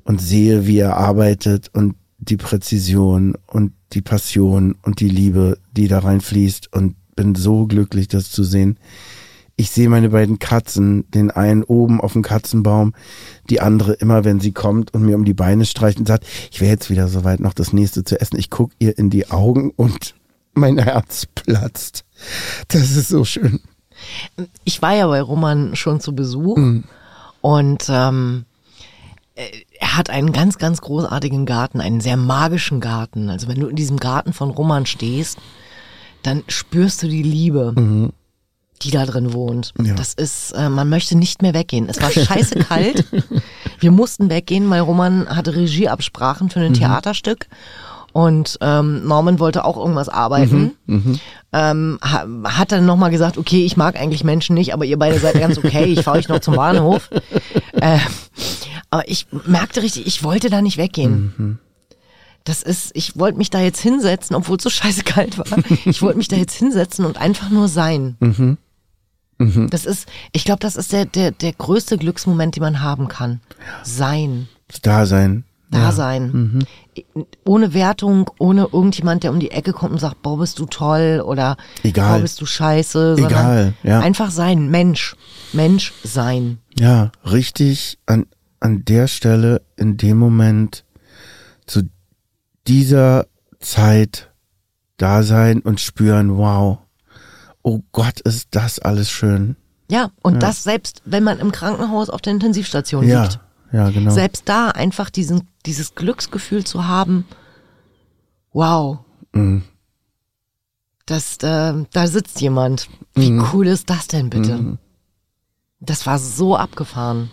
und 0.04 0.20
sehe, 0.20 0.64
wie 0.64 0.78
er 0.78 0.96
arbeitet 0.96 1.70
und 1.72 1.96
die 2.18 2.36
Präzision 2.36 3.34
und 3.48 3.72
die 3.94 4.02
Passion 4.02 4.76
und 4.82 5.00
die 5.00 5.08
Liebe, 5.08 5.58
die 5.72 5.88
da 5.88 5.98
reinfließt 5.98 6.72
und 6.72 6.94
bin 7.20 7.34
so 7.34 7.66
glücklich, 7.66 8.08
das 8.08 8.30
zu 8.30 8.42
sehen. 8.42 8.78
Ich 9.54 9.70
sehe 9.70 9.90
meine 9.90 10.08
beiden 10.08 10.38
Katzen, 10.38 11.04
den 11.10 11.30
einen 11.30 11.62
oben 11.62 12.00
auf 12.00 12.14
dem 12.14 12.22
Katzenbaum, 12.22 12.94
die 13.50 13.60
andere 13.60 13.92
immer, 13.92 14.24
wenn 14.24 14.40
sie 14.40 14.52
kommt 14.52 14.94
und 14.94 15.02
mir 15.02 15.16
um 15.16 15.26
die 15.26 15.34
Beine 15.34 15.66
streicht 15.66 15.98
und 15.98 16.08
sagt, 16.08 16.24
ich 16.50 16.62
wäre 16.62 16.70
jetzt 16.70 16.88
wieder 16.88 17.08
soweit, 17.08 17.40
noch 17.40 17.52
das 17.52 17.74
nächste 17.74 18.04
zu 18.04 18.18
essen. 18.18 18.38
Ich 18.38 18.48
guck 18.48 18.70
ihr 18.78 18.96
in 18.96 19.10
die 19.10 19.30
Augen 19.30 19.70
und 19.76 20.14
mein 20.54 20.78
Herz 20.78 21.26
platzt. 21.34 22.06
Das 22.68 22.96
ist 22.96 23.08
so 23.08 23.26
schön. 23.26 23.60
Ich 24.64 24.80
war 24.80 24.94
ja 24.94 25.06
bei 25.06 25.20
Roman 25.20 25.76
schon 25.76 26.00
zu 26.00 26.14
Besuch 26.14 26.56
und 27.42 27.84
ähm, 27.90 28.46
äh, 29.34 29.50
er 29.78 29.98
hat 29.98 30.08
einen 30.08 30.32
ganz, 30.32 30.56
ganz 30.56 30.80
großartigen 30.80 31.44
Garten, 31.44 31.82
einen 31.82 32.00
sehr 32.00 32.16
magischen 32.16 32.80
Garten. 32.80 33.28
Also 33.28 33.46
wenn 33.46 33.60
du 33.60 33.66
in 33.66 33.76
diesem 33.76 33.98
Garten 33.98 34.32
von 34.32 34.48
Roman 34.48 34.86
stehst, 34.86 35.38
dann 36.22 36.42
spürst 36.48 37.02
du 37.02 37.08
die 37.08 37.22
Liebe. 37.22 37.72
die 38.82 38.90
da 38.90 39.04
drin 39.04 39.34
wohnt. 39.34 39.74
Ja. 39.82 39.92
Das 39.94 40.14
ist, 40.14 40.52
äh, 40.52 40.70
man 40.70 40.88
möchte 40.88 41.14
nicht 41.14 41.42
mehr 41.42 41.52
weggehen. 41.52 41.86
Es 41.88 42.00
war 42.00 42.10
scheiße 42.10 42.60
kalt. 42.60 43.04
Wir 43.78 43.90
mussten 43.90 44.30
weggehen, 44.30 44.70
weil 44.70 44.80
Roman 44.80 45.28
hatte 45.28 45.54
Regieabsprachen 45.54 46.48
für 46.48 46.60
ein 46.60 46.72
Theaterstück. 46.72 47.46
Und 48.12 48.58
ähm, 48.60 49.06
Norman 49.06 49.38
wollte 49.38 49.64
auch 49.64 49.76
irgendwas 49.76 50.08
arbeiten. 50.08 50.72
Ähm, 51.52 51.98
ha, 52.02 52.24
hat 52.44 52.72
dann 52.72 52.84
nochmal 52.86 53.10
gesagt, 53.10 53.38
okay, 53.38 53.64
ich 53.64 53.76
mag 53.76 53.96
eigentlich 54.00 54.24
Menschen 54.24 54.54
nicht, 54.54 54.72
aber 54.74 54.84
ihr 54.84 54.98
beide 54.98 55.18
seid 55.20 55.38
ganz 55.38 55.58
okay, 55.58 55.84
ich 55.84 56.00
fahre 56.02 56.18
euch 56.18 56.28
noch 56.28 56.40
zum 56.40 56.54
Bahnhof. 56.56 57.10
Äh, 57.80 57.98
aber 58.90 59.08
ich 59.08 59.26
merkte 59.46 59.80
richtig, 59.82 60.06
ich 60.06 60.22
wollte 60.22 60.50
da 60.50 60.60
nicht 60.60 60.76
weggehen. 60.76 61.58
Das 62.44 62.62
ist, 62.62 62.92
ich 62.94 63.18
wollte 63.18 63.38
mich 63.38 63.50
da 63.50 63.60
jetzt 63.60 63.80
hinsetzen, 63.80 64.34
obwohl 64.34 64.56
es 64.56 64.62
so 64.62 64.70
scheiße 64.70 65.02
kalt 65.04 65.38
war. 65.38 65.46
Ich 65.84 66.02
wollte 66.02 66.18
mich 66.18 66.28
da 66.28 66.36
jetzt 66.36 66.54
hinsetzen 66.54 67.04
und 67.04 67.18
einfach 67.18 67.50
nur 67.50 67.68
sein. 67.68 68.16
Das 69.70 69.86
ist, 69.86 70.06
ich 70.32 70.44
glaube, 70.44 70.60
das 70.60 70.76
ist 70.76 70.92
der, 70.92 71.06
der, 71.06 71.30
der 71.30 71.52
größte 71.52 71.96
Glücksmoment, 71.96 72.56
den 72.56 72.62
man 72.62 72.80
haben 72.82 73.08
kann. 73.08 73.40
Sein. 73.82 74.48
Das 74.68 74.80
Dasein. 74.82 75.44
Da 75.70 75.92
sein. 75.92 76.66
Ohne 77.44 77.72
Wertung, 77.72 78.28
ohne 78.38 78.68
irgendjemand, 78.72 79.22
der 79.22 79.30
um 79.30 79.38
die 79.38 79.52
Ecke 79.52 79.72
kommt 79.72 79.92
und 79.92 79.98
sagt, 80.00 80.20
boah, 80.20 80.36
bist 80.38 80.58
du 80.58 80.66
toll 80.66 81.22
oder 81.24 81.56
Egal. 81.84 82.16
boah, 82.16 82.22
bist 82.22 82.40
du 82.40 82.46
scheiße. 82.46 83.16
Egal, 83.18 83.74
ja. 83.84 84.00
Einfach 84.00 84.32
sein. 84.32 84.68
Mensch. 84.68 85.14
Mensch 85.52 85.92
sein. 86.02 86.58
Ja, 86.76 87.12
richtig 87.24 87.98
an, 88.06 88.26
an 88.58 88.84
der 88.84 89.06
Stelle, 89.06 89.62
in 89.76 89.96
dem 89.96 90.18
Moment, 90.18 90.84
dieser 92.66 93.26
Zeit 93.60 94.30
da 94.96 95.22
sein 95.22 95.60
und 95.60 95.80
spüren, 95.80 96.36
wow, 96.36 96.78
oh 97.62 97.80
Gott, 97.92 98.20
ist 98.20 98.48
das 98.52 98.78
alles 98.78 99.10
schön. 99.10 99.56
Ja, 99.90 100.10
und 100.22 100.42
das 100.42 100.62
selbst, 100.62 101.02
wenn 101.04 101.24
man 101.24 101.40
im 101.40 101.50
Krankenhaus 101.52 102.10
auf 102.10 102.20
der 102.20 102.32
Intensivstation 102.34 103.06
Ja, 103.06 103.22
liegt. 103.24 103.40
ja, 103.72 103.90
genau. 103.90 104.10
Selbst 104.10 104.48
da 104.48 104.68
einfach 104.68 105.10
diesen, 105.10 105.48
dieses 105.66 105.94
Glücksgefühl 105.94 106.64
zu 106.64 106.86
haben, 106.86 107.26
wow. 108.52 108.98
Mhm. 109.32 109.64
Das, 111.06 111.38
äh, 111.38 111.74
da 111.92 112.06
sitzt 112.06 112.40
jemand. 112.40 112.88
Wie 113.14 113.30
Mhm. 113.32 113.46
cool 113.52 113.66
ist 113.66 113.90
das 113.90 114.06
denn 114.06 114.30
bitte? 114.30 114.78
Das 115.80 116.06
war 116.06 116.18
so 116.18 116.56
abgefahren. 116.56 117.30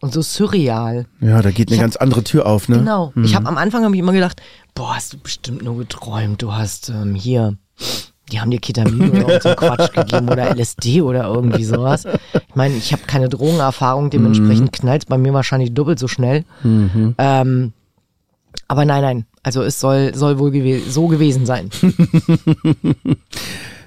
Und 0.00 0.12
so 0.12 0.20
surreal. 0.22 1.06
Ja, 1.20 1.40
da 1.42 1.50
geht 1.50 1.68
eine 1.68 1.76
Ich 1.76 1.80
hab- 1.80 1.84
ganz 1.84 1.96
andere 1.96 2.22
Tür 2.22 2.46
auf, 2.46 2.68
ne? 2.68 2.78
Genau. 2.78 3.12
Ich 3.22 3.34
habe 3.34 3.46
am 3.46 3.56
Anfang 3.56 3.82
hab 3.84 3.92
ich 3.92 3.98
immer 3.98 4.12
gedacht, 4.12 4.40
boah, 4.74 4.94
hast 4.96 5.14
du 5.14 5.18
bestimmt 5.18 5.62
nur 5.62 5.78
geträumt. 5.78 6.42
Du 6.42 6.52
hast 6.52 6.90
ähm, 6.90 7.14
hier, 7.14 7.56
die 8.30 8.40
haben 8.40 8.50
dir 8.50 8.60
Ketamin 8.60 9.24
oder 9.24 9.40
so 9.40 9.54
Quatsch 9.54 9.92
gegeben 9.94 10.28
oder 10.28 10.54
LSD 10.54 11.00
oder 11.00 11.24
irgendwie 11.28 11.64
sowas. 11.64 12.04
Ich 12.04 12.54
meine, 12.54 12.74
ich 12.76 12.92
habe 12.92 13.02
keine 13.06 13.28
Drogenerfahrung, 13.30 14.10
dementsprechend 14.10 14.72
knallt 14.72 15.06
bei 15.08 15.16
mir 15.16 15.32
wahrscheinlich 15.32 15.72
doppelt 15.72 15.98
so 15.98 16.08
schnell. 16.08 16.44
Ähm, 16.64 17.72
aber 18.68 18.84
nein, 18.84 19.02
nein. 19.02 19.26
Also 19.42 19.62
es 19.62 19.80
soll, 19.80 20.14
soll 20.14 20.38
wohl 20.38 20.50
gewe 20.50 20.80
so 20.90 21.06
gewesen 21.08 21.46
sein. 21.46 21.70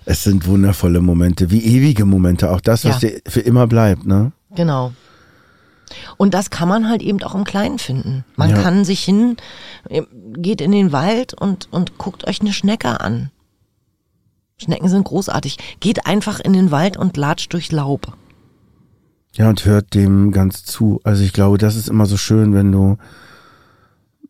Es 0.05 0.23
sind 0.23 0.47
wundervolle 0.47 1.01
Momente, 1.01 1.51
wie 1.51 1.63
ewige 1.63 2.03
Momente, 2.03 2.49
auch 2.49 2.61
das, 2.61 2.83
was 2.83 2.99
Ja. 3.01 3.09
dir 3.09 3.21
für 3.27 3.41
immer 3.41 3.67
bleibt, 3.67 4.07
ne? 4.07 4.31
Genau. 4.55 4.91
Und 6.21 6.33
das 6.33 6.49
kann 6.49 6.67
man 6.67 6.89
halt 6.89 7.01
eben 7.01 7.23
auch 7.23 7.33
im 7.33 7.45
Kleinen 7.45 7.79
finden. 7.79 8.25
Man 8.35 8.49
Ja. 8.49 8.61
kann 8.61 8.83
sich 8.83 9.01
hin, 9.05 9.37
äh, 9.89 10.01
geht 10.33 10.59
in 10.59 10.71
den 10.73 10.91
Wald 10.91 11.33
und, 11.33 11.69
und 11.71 11.97
guckt 11.97 12.27
euch 12.27 12.41
eine 12.41 12.51
Schnecke 12.51 12.99
an. 12.99 13.31
Schnecken 14.57 14.89
sind 14.89 15.05
großartig. 15.05 15.57
Geht 15.79 16.05
einfach 16.05 16.41
in 16.41 16.51
den 16.51 16.71
Wald 16.71 16.97
und 16.97 17.15
latscht 17.15 17.53
durch 17.53 17.71
Laub. 17.71 18.17
Ja, 19.33 19.47
und 19.47 19.63
hört 19.63 19.93
dem 19.93 20.33
ganz 20.33 20.65
zu. 20.65 20.99
Also 21.05 21.23
ich 21.23 21.31
glaube, 21.31 21.57
das 21.57 21.77
ist 21.77 21.87
immer 21.87 22.05
so 22.05 22.17
schön, 22.17 22.53
wenn 22.53 22.69
du 22.73 22.97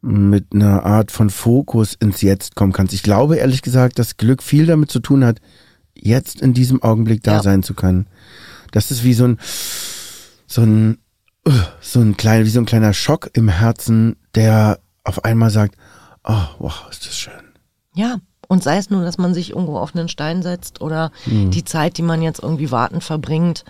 mit 0.02 0.54
einer 0.54 0.86
Art 0.86 1.10
von 1.12 1.32
Fokus 1.32 1.96
ins 1.96 2.22
Jetzt 2.22 2.56
kommen 2.56 2.72
kannst. 2.72 2.94
Ich 2.94 3.02
glaube 3.02 3.38
ehrlich 3.38 3.64
gesagt, 3.64 3.98
dass 3.98 4.18
Glück 4.18 4.44
viel 4.44 4.68
damit 4.68 4.92
zu 4.92 5.00
tun 5.00 5.26
hat, 5.26 5.40
jetzt 5.96 6.40
in 6.42 6.54
diesem 6.54 6.84
Augenblick 6.84 7.24
da 7.24 7.38
Ja. 7.38 7.42
sein 7.42 7.64
zu 7.64 7.74
können. 7.74 8.06
Das 8.72 8.92
ist 8.92 9.04
wie 9.04 9.16
so 9.16 9.26
ein, 9.26 9.40
so 10.46 10.62
ein, 10.62 11.00
so 11.82 12.00
ein 12.00 12.18
kleiner, 12.18 12.46
wie 12.46 12.50
so 12.50 12.60
ein 12.60 12.66
kleiner 12.66 12.94
Schock 12.94 13.30
im 13.34 13.50
Herzen, 13.50 14.16
der 14.36 14.80
auf 15.04 15.24
einmal 15.26 15.50
sagt, 15.50 15.76
oh, 16.24 16.42
wow, 16.60 16.86
ist 16.90 17.06
das 17.08 17.18
schön. 17.18 17.34
Ja. 17.96 18.18
Und 18.48 18.64
sei 18.64 18.78
es 18.78 18.90
nur, 18.90 19.04
dass 19.04 19.20
man 19.20 19.34
sich 19.36 19.52
irgendwo 19.52 19.78
auf 19.78 19.96
einen 19.96 20.10
Stein 20.10 20.42
setzt 20.42 20.82
oder 20.82 21.12
Mhm. 21.28 21.52
die 21.52 21.64
Zeit, 21.66 21.98
die 21.98 22.02
man 22.02 22.22
jetzt 22.24 22.42
irgendwie 22.42 22.72
warten 22.72 23.00
verbringt, 23.00 23.64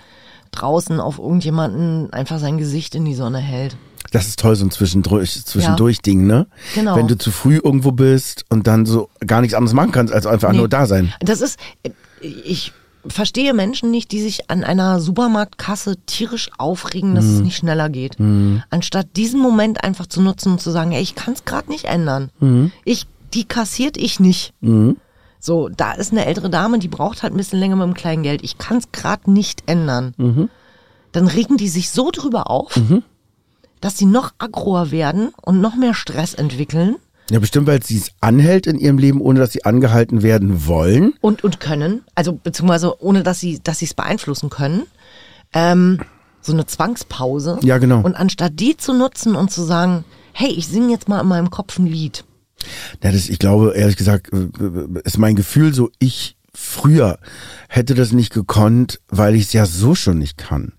draußen 0.52 1.00
auf 1.02 1.20
irgendjemanden 1.20 2.14
einfach 2.14 2.40
sein 2.40 2.58
Gesicht 2.58 2.96
in 2.96 3.04
die 3.06 3.14
Sonne 3.16 3.40
hält. 3.40 3.76
Das 4.12 4.28
ist 4.28 4.40
toll, 4.40 4.56
so 4.56 4.66
ein 4.66 4.72
Zwischendurch, 4.72 5.44
Zwischendurch-Ding, 5.46 6.26
ne? 6.26 6.48
Genau. 6.74 6.96
Wenn 6.96 7.08
du 7.10 7.18
zu 7.18 7.30
früh 7.30 7.58
irgendwo 7.62 7.92
bist 7.92 8.46
und 8.50 8.66
dann 8.68 8.86
so 8.86 9.10
gar 9.28 9.42
nichts 9.42 9.54
anderes 9.54 9.74
machen 9.74 9.92
kannst, 9.92 10.14
als 10.14 10.26
einfach 10.26 10.52
Nee. 10.54 10.58
nur 10.60 10.70
da 10.70 10.86
sein. 10.86 11.14
Das 11.20 11.42
ist, 11.42 11.60
ich 12.22 12.72
verstehe 13.08 13.54
Menschen 13.54 13.92
nicht, 13.92 14.12
die 14.12 14.22
sich 14.22 14.50
an 14.50 14.64
einer 14.64 15.00
Supermarktkasse 15.00 15.98
tierisch 16.06 16.50
aufregen, 16.58 17.16
dass 17.16 17.26
Mhm. 17.26 17.34
es 17.36 17.40
nicht 17.42 17.58
schneller 17.58 17.90
geht. 17.90 18.18
Anstatt 18.70 19.08
diesen 19.16 19.40
Moment 19.40 19.84
einfach 19.84 20.08
zu 20.08 20.22
nutzen 20.22 20.52
und 20.54 20.62
zu 20.62 20.70
sagen, 20.72 20.92
ey, 20.92 21.02
ich 21.02 21.16
kann 21.16 21.34
es 21.34 21.46
gerade 21.46 21.70
nicht 21.70 21.86
ändern. 21.86 22.30
Mhm. 22.40 22.72
Ich, 22.86 23.08
die 23.34 23.46
kassiert 23.46 23.96
ich 23.98 24.20
nicht. 24.20 24.54
So, 25.40 25.70
da 25.70 25.94
ist 25.94 26.12
eine 26.12 26.26
ältere 26.26 26.50
Dame, 26.50 26.80
die 26.80 26.90
braucht 26.90 27.24
halt 27.24 27.34
ein 27.34 27.38
bisschen 27.38 27.60
länger 27.60 27.78
mit 27.78 27.88
dem 27.88 27.94
kleinen 27.94 28.24
Geld. 28.24 28.44
Ich 28.44 28.58
kann 28.58 28.78
es 28.78 28.92
gerade 28.92 29.32
nicht 29.32 29.64
ändern. 29.68 30.14
Mhm. 30.18 30.50
Dann 31.14 31.28
regen 31.28 31.56
die 31.58 31.70
sich 31.70 31.90
so 31.92 32.12
drüber 32.12 32.50
auf, 32.52 32.78
dass 33.82 33.98
sie 33.98 34.06
noch 34.06 34.34
aggroer 34.38 34.92
werden 34.92 35.30
und 35.42 35.62
noch 35.62 35.76
mehr 35.76 35.94
Stress 35.94 36.34
entwickeln 36.34 36.98
Ja, 37.30 37.40
bestimmt, 37.40 37.68
weil 37.68 37.84
sie 37.84 37.98
es 37.98 38.12
anhält 38.22 38.66
in 38.68 38.80
ihrem 38.80 38.98
Leben, 38.98 39.22
ohne 39.22 39.40
dass 39.40 39.52
sie 39.52 39.66
angehalten 39.66 40.24
werden 40.24 40.66
wollen. 40.66 41.14
und 41.22 41.44
und 41.44 41.60
können, 41.60 42.02
also 42.16 42.34
beziehungsweise 42.34 43.02
ohne 43.02 43.24
dass 43.24 43.40
sie 43.40 43.60
dass 43.64 43.80
sie 43.80 43.86
es 43.86 43.94
beeinflussen 43.94 44.50
können, 44.50 44.84
ähm, 45.54 46.00
so 46.42 46.54
eine 46.54 46.66
Zwangspause. 46.66 47.60
Ja, 47.64 47.78
genau. 47.78 48.02
Und 48.02 48.16
anstatt 48.16 48.60
die 48.60 48.78
zu 48.78 48.94
nutzen 48.94 49.36
und 49.36 49.52
zu 49.52 49.62
sagen, 49.64 50.06
hey, 50.34 50.50
ich 50.50 50.68
singe 50.68 50.92
jetzt 50.92 51.10
mal 51.10 51.22
in 51.22 51.28
meinem 51.28 51.50
Kopf 51.50 51.78
ein 51.78 51.86
Lied. 51.86 52.24
Ja, 53.04 53.12
das, 53.12 53.30
ich 53.30 53.40
glaube, 53.40 53.74
ehrlich 53.76 53.98
gesagt, 53.98 54.32
äh, 54.34 54.48
ist 55.04 55.18
mein 55.18 55.36
Gefühl 55.36 55.74
so, 55.74 55.90
ich 56.00 56.36
früher 56.54 57.20
hätte 57.68 57.94
das 57.94 58.12
nicht 58.12 58.34
gekonnt, 58.34 59.00
weil 59.08 59.36
ich 59.36 59.44
es 59.44 59.54
ja 59.54 59.66
so 59.66 59.96
schon 59.96 60.18
nicht 60.18 60.38
kann. 60.38 60.74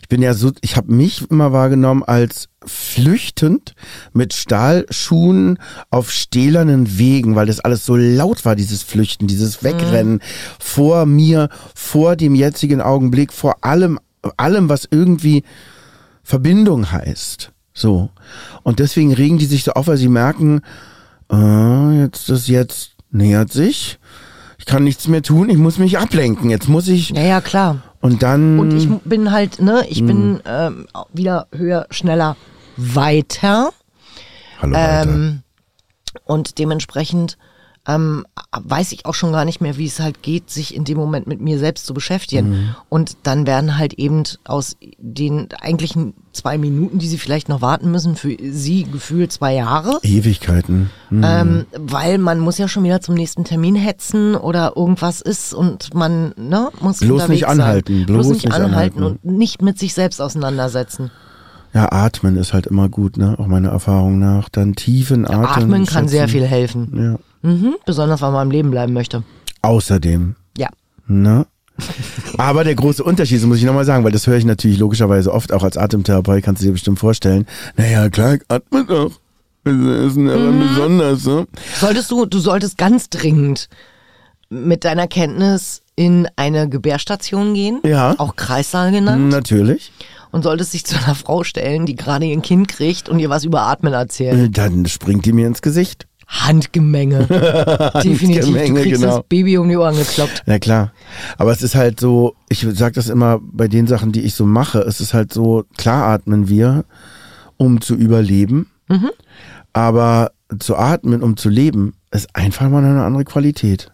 Ich 0.00 0.08
bin 0.08 0.22
ja 0.22 0.34
so, 0.34 0.52
ich 0.60 0.76
habe 0.76 0.92
mich 0.92 1.30
immer 1.30 1.52
wahrgenommen 1.52 2.02
als 2.02 2.48
flüchtend 2.66 3.74
mit 4.12 4.32
Stahlschuhen 4.34 5.58
auf 5.90 6.10
stählernen 6.10 6.98
Wegen, 6.98 7.34
weil 7.34 7.46
das 7.46 7.60
alles 7.60 7.84
so 7.86 7.96
laut 7.96 8.44
war, 8.44 8.56
dieses 8.56 8.82
Flüchten, 8.82 9.26
dieses 9.26 9.62
Wegrennen 9.62 10.20
vor 10.58 11.06
mir, 11.06 11.48
vor 11.74 12.16
dem 12.16 12.34
jetzigen 12.34 12.80
Augenblick, 12.80 13.32
vor 13.32 13.56
allem, 13.64 13.98
allem, 14.36 14.68
was 14.68 14.86
irgendwie 14.90 15.42
Verbindung 16.22 16.90
heißt. 16.92 17.52
So. 17.74 18.10
Und 18.62 18.78
deswegen 18.78 19.12
regen 19.12 19.38
die 19.38 19.46
sich 19.46 19.64
so 19.64 19.72
auf, 19.72 19.86
weil 19.86 19.96
sie 19.96 20.08
merken, 20.08 20.60
ah, 21.28 21.90
jetzt 21.92 22.28
das 22.28 22.46
jetzt 22.48 22.92
nähert 23.10 23.52
sich. 23.52 23.98
Ich 24.58 24.66
kann 24.66 24.84
nichts 24.84 25.08
mehr 25.08 25.22
tun, 25.22 25.50
ich 25.50 25.56
muss 25.58 25.78
mich 25.78 25.98
ablenken. 25.98 26.48
Jetzt 26.48 26.68
muss 26.68 26.86
ich. 26.86 27.10
Ja, 27.10 27.22
ja, 27.22 27.40
klar. 27.40 27.82
Und 28.00 28.22
dann. 28.22 28.58
Und 28.60 28.76
ich 28.76 28.88
bin 29.04 29.32
halt, 29.32 29.60
ne, 29.60 29.84
ich 29.88 30.04
bin 30.04 30.34
Mhm. 30.34 30.40
ähm, 30.44 30.86
wieder 31.12 31.46
höher, 31.52 31.86
schneller, 31.90 32.36
weiter. 32.76 33.72
Hallo, 34.60 34.74
Walter. 34.74 35.02
Ähm, 35.02 35.42
und 36.24 36.58
dementsprechend 36.58 37.38
ähm, 37.86 38.24
weiß 38.52 38.92
ich 38.92 39.06
auch 39.06 39.14
schon 39.14 39.32
gar 39.32 39.44
nicht 39.44 39.60
mehr, 39.60 39.76
wie 39.76 39.86
es 39.86 39.98
halt 39.98 40.22
geht, 40.22 40.50
sich 40.50 40.74
in 40.74 40.84
dem 40.84 40.96
Moment 40.96 41.26
mit 41.26 41.40
mir 41.40 41.58
selbst 41.58 41.84
zu 41.84 41.94
beschäftigen. 41.94 42.50
Mhm. 42.50 42.74
Und 42.88 43.16
dann 43.24 43.46
werden 43.46 43.76
halt 43.76 43.94
eben 43.94 44.22
aus 44.44 44.76
den 44.98 45.48
eigentlichen 45.60 46.14
zwei 46.32 46.58
Minuten, 46.58 46.98
die 46.98 47.08
sie 47.08 47.18
vielleicht 47.18 47.48
noch 47.48 47.60
warten 47.60 47.90
müssen, 47.90 48.14
für 48.14 48.36
sie 48.40 48.84
gefühlt 48.84 49.32
zwei 49.32 49.54
Jahre. 49.54 49.98
Ewigkeiten. 50.02 50.90
Hm. 51.08 51.24
Ähm, 51.24 51.66
weil 51.76 52.18
man 52.18 52.38
muss 52.38 52.56
ja 52.56 52.68
schon 52.68 52.84
wieder 52.84 53.00
zum 53.00 53.16
nächsten 53.16 53.44
Termin 53.44 53.74
hetzen 53.74 54.36
oder 54.36 54.74
irgendwas 54.76 55.20
ist 55.20 55.52
und 55.52 55.92
man 55.92 56.32
ne, 56.36 56.70
muss 56.80 56.98
Bloß 56.98 57.22
unterwegs 57.22 57.28
nicht 57.28 57.46
anhalten, 57.48 58.06
bloß 58.06 58.28
Bloß 58.28 58.34
nicht 58.44 58.52
anhalten. 58.52 59.02
und 59.02 59.24
nicht 59.24 59.60
mit 59.60 59.78
sich 59.78 59.92
selbst 59.92 60.22
auseinandersetzen. 60.22 61.10
Ja, 61.74 61.90
atmen 61.90 62.36
ist 62.36 62.52
halt 62.52 62.66
immer 62.66 62.88
gut, 62.88 63.16
ne? 63.16 63.36
Auch 63.38 63.46
meiner 63.46 63.70
Erfahrung 63.70 64.18
nach. 64.18 64.48
Dann 64.50 64.74
tiefen 64.74 65.24
Atmen. 65.26 65.44
Atmen 65.46 65.86
kann 65.86 66.06
sehr 66.08 66.28
viel 66.28 66.44
helfen. 66.46 67.18
Ja. 67.42 67.50
Mhm, 67.50 67.74
besonders, 67.86 68.20
weil 68.20 68.30
man 68.32 68.42
am 68.42 68.50
Leben 68.50 68.70
bleiben 68.70 68.92
möchte. 68.92 69.22
Außerdem, 69.62 70.34
Ja. 70.56 70.68
ne? 71.06 71.46
Aber 72.38 72.64
der 72.64 72.74
große 72.74 73.02
Unterschied, 73.02 73.38
das 73.38 73.46
muss 73.46 73.56
ich 73.58 73.64
nochmal 73.64 73.86
sagen, 73.86 74.04
weil 74.04 74.12
das 74.12 74.26
höre 74.26 74.36
ich 74.36 74.44
natürlich 74.44 74.78
logischerweise 74.78 75.32
oft 75.32 75.52
auch 75.52 75.62
als 75.64 75.76
Atemtherapeut, 75.78 76.42
kannst 76.42 76.60
du 76.62 76.66
dir 76.66 76.72
bestimmt 76.72 76.98
vorstellen. 76.98 77.46
Naja, 77.76 78.10
klar, 78.10 78.36
atme 78.48 78.84
doch. 78.84 79.12
Das 79.64 79.72
ist 79.74 80.16
Mhm. 80.16 80.60
besonders, 80.68 81.24
ne? 81.24 81.46
Solltest 81.80 82.10
du, 82.10 82.26
du 82.26 82.38
solltest 82.38 82.76
ganz 82.76 83.08
dringend 83.08 83.68
mit 84.50 84.84
deiner 84.84 85.06
Kenntnis 85.06 85.82
in 85.96 86.28
eine 86.36 86.68
Gebärstation 86.68 87.54
gehen, 87.54 87.80
Ja. 87.84 88.14
auch 88.18 88.36
Kreissaal 88.36 88.90
genannt, 88.92 89.28
Natürlich. 89.30 89.92
Und 90.32 90.42
solltest 90.42 90.74
dich 90.74 90.84
zu 90.84 90.96
einer 90.96 91.14
Frau 91.14 91.44
stellen, 91.44 91.86
die 91.86 91.94
gerade 91.94 92.26
ihr 92.26 92.40
Kind 92.40 92.68
kriegt 92.68 93.08
und 93.08 93.20
ihr 93.20 93.30
was 93.30 93.44
über 93.44 93.62
Atmen 93.62 93.92
erzählt. 93.92 94.38
Äh, 94.38 94.50
Dann 94.50 94.86
springt 94.86 95.24
die 95.24 95.32
mir 95.32 95.46
ins 95.46 95.62
Gesicht. 95.62 96.08
Handgemenge. 96.26 97.26
Definitiv. 98.02 98.40
Du 98.40 98.46
Handgemenge, 98.46 98.80
kriegst 98.80 99.02
genau. 99.02 99.16
das 99.18 99.26
Baby 99.28 99.58
um 99.58 99.68
die 99.68 99.76
Ohren 99.76 99.96
gekloppt. 99.96 100.42
Na 100.46 100.58
klar. 100.58 100.92
Aber 101.36 101.52
es 101.52 101.62
ist 101.62 101.74
halt 101.74 102.00
so, 102.00 102.34
ich 102.48 102.66
sag 102.72 102.94
das 102.94 103.08
immer 103.08 103.38
bei 103.42 103.68
den 103.68 103.86
Sachen, 103.86 104.12
die 104.12 104.22
ich 104.22 104.34
so 104.34 104.46
mache, 104.46 104.80
es 104.80 105.00
ist 105.00 105.12
halt 105.12 105.32
so, 105.32 105.64
klar 105.76 106.06
atmen 106.06 106.48
wir, 106.48 106.84
um 107.58 107.80
zu 107.82 107.94
überleben. 107.94 108.68
Aber 109.72 110.32
zu 110.58 110.76
atmen, 110.76 111.22
um 111.22 111.36
zu 111.36 111.48
leben, 111.48 111.94
ist 112.10 112.34
einfach 112.34 112.68
mal 112.68 112.84
eine 112.84 113.04
andere 113.04 113.24
Qualität. 113.24 113.92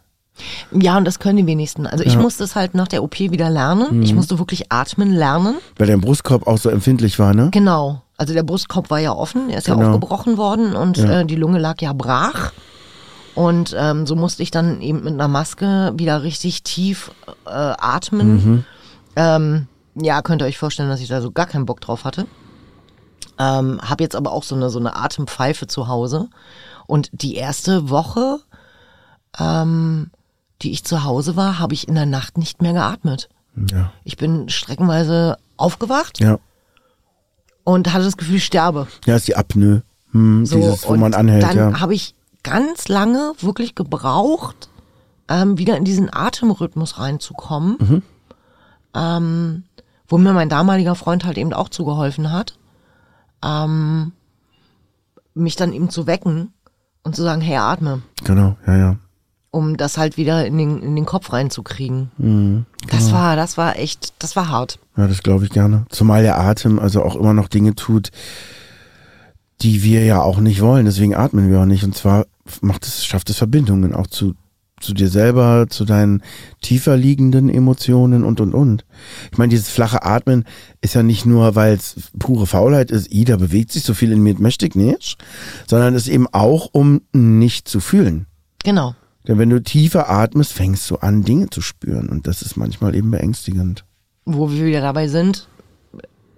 Ja, 0.73 0.97
und 0.97 1.05
das 1.05 1.19
können 1.19 1.37
die 1.39 1.47
wenigsten. 1.47 1.87
Also 1.87 2.05
ich 2.05 2.17
musste 2.17 2.45
es 2.45 2.55
halt 2.55 2.75
nach 2.75 2.89
der 2.89 3.03
OP 3.03 3.19
wieder 3.19 3.51
lernen. 3.51 4.03
Ich 4.03 4.15
musste 4.15 4.39
wirklich 4.39 4.71
atmen 4.71 5.11
lernen. 5.13 5.57
Weil 5.77 5.87
dein 5.87 6.01
Brustkorb 6.01 6.47
auch 6.47 6.59
so 6.59 6.69
empfindlich 6.71 7.19
war, 7.19 7.35
ne? 7.35 7.49
Genau. 7.51 8.03
Also 8.17 8.35
der 8.35 8.43
Brustkorb 8.43 8.91
war 8.91 8.99
ja 8.99 9.13
offen, 9.13 9.49
er 9.49 9.59
ist 9.59 9.69
ja 9.69 9.75
Genau. 9.75 9.89
aufgebrochen 9.89 10.37
worden 10.39 10.75
und 10.75 10.99
äh, 10.99 11.25
die 11.25 11.37
Lunge 11.37 11.59
lag 11.59 11.81
ja 11.81 11.93
brach. 11.93 12.53
Und 13.35 13.75
ähm, 13.79 14.07
so 14.07 14.17
musste 14.17 14.43
ich 14.43 14.51
dann 14.51 14.81
eben 14.81 15.05
mit 15.05 15.13
einer 15.13 15.29
Maske 15.29 15.93
wieder 15.97 16.25
richtig 16.25 16.65
tief 16.65 17.13
äh, 17.47 17.51
atmen. 17.51 18.65
Ähm, 19.15 19.67
ja, 19.95 20.23
könnt 20.23 20.43
ihr 20.43 20.47
euch 20.47 20.59
vorstellen, 20.59 20.89
dass 20.89 21.01
ich 21.01 21.09
da 21.09 21.21
so 21.21 21.31
gar 21.31 21.47
keinen 21.47 21.65
Bock 21.67 21.81
drauf 21.81 22.05
hatte. 22.05 22.27
Ähm, 23.39 23.81
hab 23.81 24.01
jetzt 24.01 24.17
aber 24.17 24.33
auch 24.33 24.43
so 24.43 24.57
eine, 24.57 24.71
so 24.71 24.81
eine 24.81 24.97
Atempfeife 24.97 25.69
zu 25.69 25.87
Hause. 25.87 26.29
Und 26.89 27.11
die 27.13 27.37
erste 27.37 27.89
Woche, 27.91 28.41
ähm, 29.39 30.11
die 30.63 30.73
ich 30.73 30.85
zu 30.85 31.05
Hause 31.05 31.37
war, 31.37 31.59
habe 31.59 31.75
ich 31.75 31.89
in 31.89 31.95
der 31.95 32.07
Nacht 32.07 32.37
nicht 32.39 32.63
mehr 32.63 32.73
geatmet. 32.73 33.29
Ja. 33.71 33.93
Ich 34.05 34.17
bin 34.17 34.49
streckenweise 34.49 35.37
aufgewacht 35.57 36.21
Ja. 36.21 36.39
und 37.65 37.93
hatte 37.93 38.05
das 38.05 38.17
Gefühl, 38.17 38.37
ich 38.37 38.45
sterbe. 38.45 38.87
Ja, 39.07 39.17
ist 39.17 39.29
die 39.29 39.37
Apnoe. 39.37 39.83
Hm, 40.13 40.47
So, 40.47 40.57
dieses, 40.57 40.89
wo 40.89 40.97
man 40.97 41.15
anhält, 41.15 41.43
dann 41.43 41.57
ja. 41.57 41.81
habe 41.81 41.95
ich 41.95 42.15
ganz 42.43 42.89
lange 42.89 43.33
wirklich 43.41 43.75
gebraucht, 43.75 44.69
ähm, 45.29 45.59
wieder 45.59 45.77
in 45.77 45.85
diesen 45.85 46.13
Atemrhythmus 46.13 46.99
reinzukommen, 46.99 47.77
Mhm. 47.79 48.03
ähm, 48.95 49.65
wo 50.07 50.17
mir 50.19 50.33
mein 50.33 50.49
damaliger 50.49 50.95
Freund 50.95 51.25
halt 51.25 51.37
eben 51.37 51.53
auch 51.53 51.69
zugeholfen 51.69 52.33
hat, 52.33 52.57
ähm, 53.45 54.13
mich 55.35 55.57
dann 55.57 55.73
eben 55.73 55.91
zu 55.91 56.07
wecken 56.07 56.53
und 57.03 57.15
zu 57.15 57.23
sagen, 57.23 57.41
hey, 57.43 57.57
atme, 57.59 58.03
Genau, 58.25 58.57
ja, 58.67 58.77
ja. 58.77 58.97
Um 59.51 59.77
das 59.77 59.97
halt 59.97 60.17
wieder 60.17 60.47
in 60.47 60.59
den, 60.59 60.83
in 60.83 60.95
den 60.95 61.07
Kopf 61.07 61.33
reinzukriegen. 61.33 62.11
Mhm. 62.19 62.67
Das 62.91 63.13
war, 63.13 63.37
das 63.37 63.57
war 63.57 63.77
echt, 63.77 64.13
das 64.19 64.37
war 64.37 64.49
hart. 64.49 64.79
Ja, 64.97 65.07
das 65.07 65.23
glaube 65.23 65.45
ich 65.45 65.51
gerne. 65.51 65.87
Zumal 65.89 66.23
der 66.23 66.39
Atem 66.39 66.79
also 66.79 67.03
auch 67.03 67.17
immer 67.17 67.33
noch 67.33 67.49
Dinge 67.49 67.75
tut, 67.75 68.11
die 69.63 69.83
wir 69.83 70.05
ja 70.05 70.21
auch 70.21 70.39
nicht 70.39 70.61
wollen. 70.61 70.85
Deswegen 70.85 71.15
atmen 71.15 71.51
wir 71.51 71.61
auch 71.61 71.67
nicht. 71.67 71.85
Und 71.85 71.97
zwar 71.97 72.27
macht 72.61 72.87
es, 72.87 73.05
schafft 73.05 73.31
es 73.31 73.39
Verbindungen 73.39 73.95
auch 73.95 74.07
zu, 74.07 74.35
zu 74.81 74.93
dir 74.93 75.09
selber, 75.09 75.67
zu 75.69 75.85
deinen 75.85 76.23
tiefer 76.61 76.97
liegenden 76.97 77.49
Emotionen 77.49 78.25
und, 78.25 78.41
und, 78.41 78.55
und. 78.55 78.85
Ich 79.33 79.39
meine, 79.39 79.51
dieses 79.51 79.69
flache 79.69 80.05
Atmen 80.05 80.45
ist 80.81 80.95
ja 80.95 81.03
nicht 81.03 81.27
nur, 81.27 81.55
weil 81.55 81.75
es 81.75 82.11
pure 82.19 82.47
Faulheit 82.47 82.91
ist, 82.91 83.13
Ida 83.13 83.37
bewegt 83.37 83.73
sich 83.73 83.83
so 83.83 83.95
viel 83.95 84.13
in 84.13 84.23
mir, 84.23 84.39
möchte 84.39 84.67
ich 84.67 84.75
nicht, 84.75 85.19
sondern 85.67 85.95
es 85.95 86.07
ist 86.07 86.13
eben 86.13 86.27
auch, 86.33 86.69
um 86.71 87.01
nicht 87.13 87.67
zu 87.67 87.81
fühlen. 87.81 88.27
Genau. 88.63 88.95
Denn 89.29 89.39
wenn 89.39 89.51
du 89.51 89.63
tiefer 89.63 90.11
atmest, 90.11 90.53
fängst 90.55 90.91
du 90.91 90.97
an, 90.97 91.23
Dinge 91.23 91.51
zu 91.51 91.61
spüren. 91.61 92.09
Und 92.09 92.27
das 92.27 92.43
ist 92.43 92.57
manchmal 92.57 92.95
eben 92.97 93.11
beängstigend. 93.11 93.85
wo 94.25 94.51
wir 94.51 94.65
wieder 94.67 94.81
dabei 94.81 95.07
sind, 95.09 95.49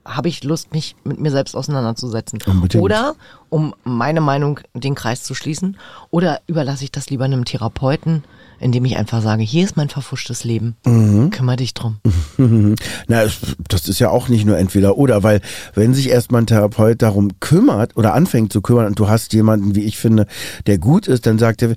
habe 0.05 0.29
ich 0.29 0.43
Lust, 0.45 0.73
mich 0.73 0.97
mit 1.05 1.21
mir 1.21 1.31
selbst 1.31 1.55
auseinanderzusetzen. 1.55 2.41
Unbedingt. 2.47 2.83
Oder, 2.83 3.15
um 3.49 3.75
meine 3.85 4.21
Meinung, 4.21 4.59
den 4.75 4.95
Kreis 4.95 5.23
zu 5.23 5.35
schließen, 5.35 5.77
oder 6.11 6.41
überlasse 6.47 6.85
ich 6.85 6.91
das 6.91 7.11
lieber 7.11 7.25
einem 7.27 7.45
Therapeuten, 7.45 8.25
indem 8.59 8.85
ich 8.87 8.97
einfach 8.97 9.23
sage, 9.23 9.43
hier 9.43 9.65
ist 9.65 9.77
mein 9.77 9.89
verfuschtes 9.89 10.43
Leben, 10.45 10.75
Mhm. 10.85 11.31
kümmere 11.31 11.57
dich 11.57 11.75
drum. 11.75 11.97
Na, 13.09 13.25
das 13.69 13.89
ist 13.89 13.99
ja 14.01 14.11
auch 14.11 14.29
nicht 14.29 14.45
nur 14.47 14.59
entweder 14.59 14.97
oder, 14.99 15.23
weil 15.23 15.41
wenn 15.75 15.95
sich 15.95 16.09
erstmal 16.09 16.43
ein 16.43 16.47
Therapeut 16.47 17.03
darum 17.03 17.39
kümmert 17.41 17.97
oder 17.97 18.15
anfängt 18.15 18.53
zu 18.53 18.63
kümmern 18.63 18.87
und 18.87 18.99
du 18.99 19.09
hast 19.09 19.33
jemanden, 19.33 19.75
wie 19.77 19.85
ich 19.85 19.97
finde, 19.99 20.27
der 20.67 20.79
gut 20.79 21.07
ist, 21.09 21.27
dann 21.27 21.39
sagt 21.39 21.63
er, 21.63 21.75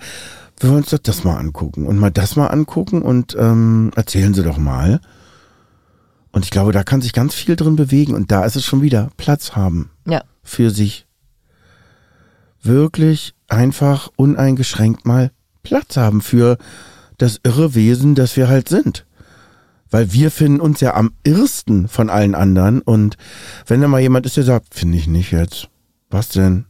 wir 0.59 0.69
wollen 0.69 0.81
uns 0.81 0.91
doch 0.91 0.99
das 0.99 1.23
mal 1.23 1.37
angucken 1.37 1.85
und 1.85 1.97
mal 1.97 2.11
das 2.11 2.35
mal 2.35 2.47
angucken 2.47 3.01
und 3.01 3.35
ähm, 3.37 3.91
erzählen 3.95 4.33
Sie 4.33 4.43
doch 4.43 4.57
mal. 4.57 5.01
Und 6.31 6.45
ich 6.45 6.51
glaube, 6.51 6.71
da 6.71 6.83
kann 6.83 7.01
sich 7.01 7.13
ganz 7.13 7.35
viel 7.35 7.55
drin 7.55 7.75
bewegen 7.75 8.15
und 8.15 8.31
da 8.31 8.43
ist 8.43 8.55
es 8.55 8.65
schon 8.65 8.81
wieder 8.81 9.11
Platz 9.17 9.55
haben 9.55 9.91
Ja, 10.07 10.23
für 10.41 10.71
sich. 10.71 11.05
Wirklich 12.61 13.35
einfach 13.49 14.09
uneingeschränkt 14.15 15.05
mal 15.05 15.31
Platz 15.63 15.97
haben 15.97 16.21
für 16.21 16.57
das 17.17 17.39
irre 17.43 17.75
Wesen, 17.75 18.15
das 18.15 18.35
wir 18.35 18.47
halt 18.47 18.69
sind. 18.69 19.05
Weil 19.91 20.11
wir 20.11 20.31
finden 20.31 20.59
uns 20.59 20.79
ja 20.79 20.95
am 20.95 21.13
irrsten 21.23 21.87
von 21.87 22.09
allen 22.09 22.33
anderen 22.33 22.81
und 22.81 23.17
wenn 23.67 23.81
da 23.81 23.87
mal 23.87 24.01
jemand 24.01 24.25
ist, 24.25 24.37
der 24.37 24.43
sagt, 24.43 24.73
finde 24.73 24.97
ich 24.97 25.07
nicht 25.07 25.31
jetzt. 25.31 25.69
Was 26.09 26.29
denn? 26.29 26.65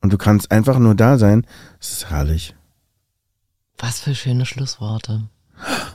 Und 0.00 0.12
du 0.12 0.18
kannst 0.18 0.50
einfach 0.50 0.78
nur 0.78 0.94
da 0.94 1.18
sein, 1.18 1.46
es 1.80 1.92
ist 1.92 2.10
herrlich. 2.10 2.54
Was 3.78 4.00
für 4.00 4.14
schöne 4.14 4.46
Schlussworte. 4.46 5.22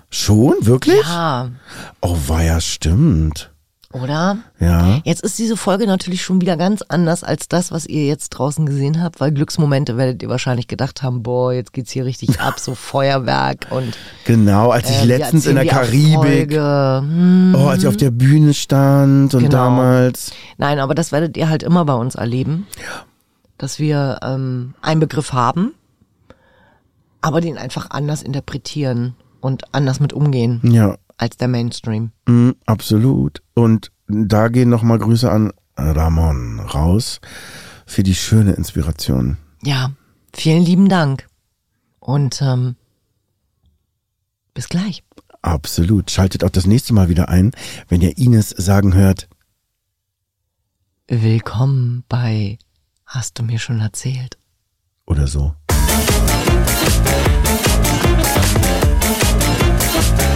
Schon? 0.10 0.56
Wirklich? 0.62 1.02
Ja, 1.04 1.50
Oh, 2.02 2.18
war 2.28 2.44
ja 2.44 2.60
stimmt. 2.62 3.50
oder? 3.94 4.38
Ja. 4.60 5.00
Jetzt 5.04 5.22
ist 5.24 5.38
diese 5.38 5.56
Folge 5.56 5.86
natürlich 5.88 6.24
schon 6.24 6.42
wieder 6.42 6.58
ganz 6.58 6.82
anders 6.82 7.24
als 7.24 7.48
das, 7.48 7.72
was 7.72 7.86
ihr 7.86 8.06
jetzt 8.08 8.30
draußen 8.30 8.66
gesehen 8.66 9.02
habt, 9.04 9.20
weil 9.22 9.32
Glücksmomente 9.32 9.96
werdet 9.98 10.22
ihr 10.24 10.30
wahrscheinlich 10.30 10.68
gedacht 10.68 11.04
haben, 11.04 11.22
boah, 11.24 11.54
jetzt 11.54 11.74
geht's 11.74 11.92
hier 11.92 12.04
richtig 12.06 12.40
ab, 12.42 12.60
so 12.60 12.74
Feuerwerk 12.76 13.68
und 13.70 13.96
Genau, 14.26 14.72
als 14.72 14.90
ich 14.90 15.02
äh, 15.04 15.06
letztens 15.06 15.46
in 15.46 15.56
der 15.56 15.66
Karibik. 15.68 16.52
Hm. 16.54 17.56
oh, 17.58 17.68
als 17.68 17.84
ich 17.84 17.88
auf 17.88 17.98
der 17.98 18.12
Bühne 18.12 18.54
stand 18.54 19.34
und 19.36 19.44
Genau. 19.44 19.52
damals. 19.58 20.32
Nein, 20.58 20.80
aber 20.80 20.96
das 20.96 21.12
werdet 21.12 21.38
ihr 21.38 21.48
halt 21.50 21.64
immer 21.64 21.86
bei 21.86 21.94
uns 21.94 22.16
erleben. 22.16 22.68
Dass 23.60 23.78
wir 23.80 24.20
ähm, 24.24 24.74
einen 24.82 25.00
Begriff 25.00 25.32
haben, 25.34 25.74
aber 27.24 27.40
den 27.40 27.58
einfach 27.58 27.90
anders 27.90 28.22
interpretieren 28.22 29.16
und 29.40 29.74
anders 29.74 30.02
mit 30.02 30.12
umgehen 30.12 30.60
Ja, 30.64 30.98
als 31.18 31.38
der 31.38 31.48
Mainstream. 31.48 32.12
Mm, 32.28 32.52
absolut. 32.66 33.42
Und 33.54 33.92
da 34.08 34.50
gehen 34.50 34.70
nochmal 34.70 35.00
Grüße 35.00 35.32
an 35.32 35.54
Ramon 35.78 36.60
raus 36.60 37.22
für 37.86 38.04
die 38.04 38.14
schöne 38.14 38.52
Inspiration. 38.54 39.38
Ja, 39.64 39.92
vielen 40.34 40.64
lieben 40.64 40.90
Dank. 40.90 41.28
Und 42.00 42.42
ähm, 42.42 42.76
bis 44.54 44.68
gleich. 44.68 45.04
Absolut. 45.42 46.12
Schaltet 46.12 46.44
auch 46.44 46.50
das 46.50 46.66
nächste 46.66 46.94
Mal 46.94 47.08
wieder 47.08 47.30
ein, 47.30 47.52
wenn 47.88 48.02
ihr 48.02 48.18
Ines 48.18 48.50
sagen 48.50 48.94
hört. 48.94 49.30
Willkommen 51.08 52.04
bei 52.10 52.58
Hast 53.06 53.40
du 53.40 53.44
mir 53.44 53.60
schon 53.60 53.80
erzählt? 53.80 54.38
Oder 55.06 55.28
so. 55.28 55.56
Thank 55.96 56.10
you. 60.22 60.33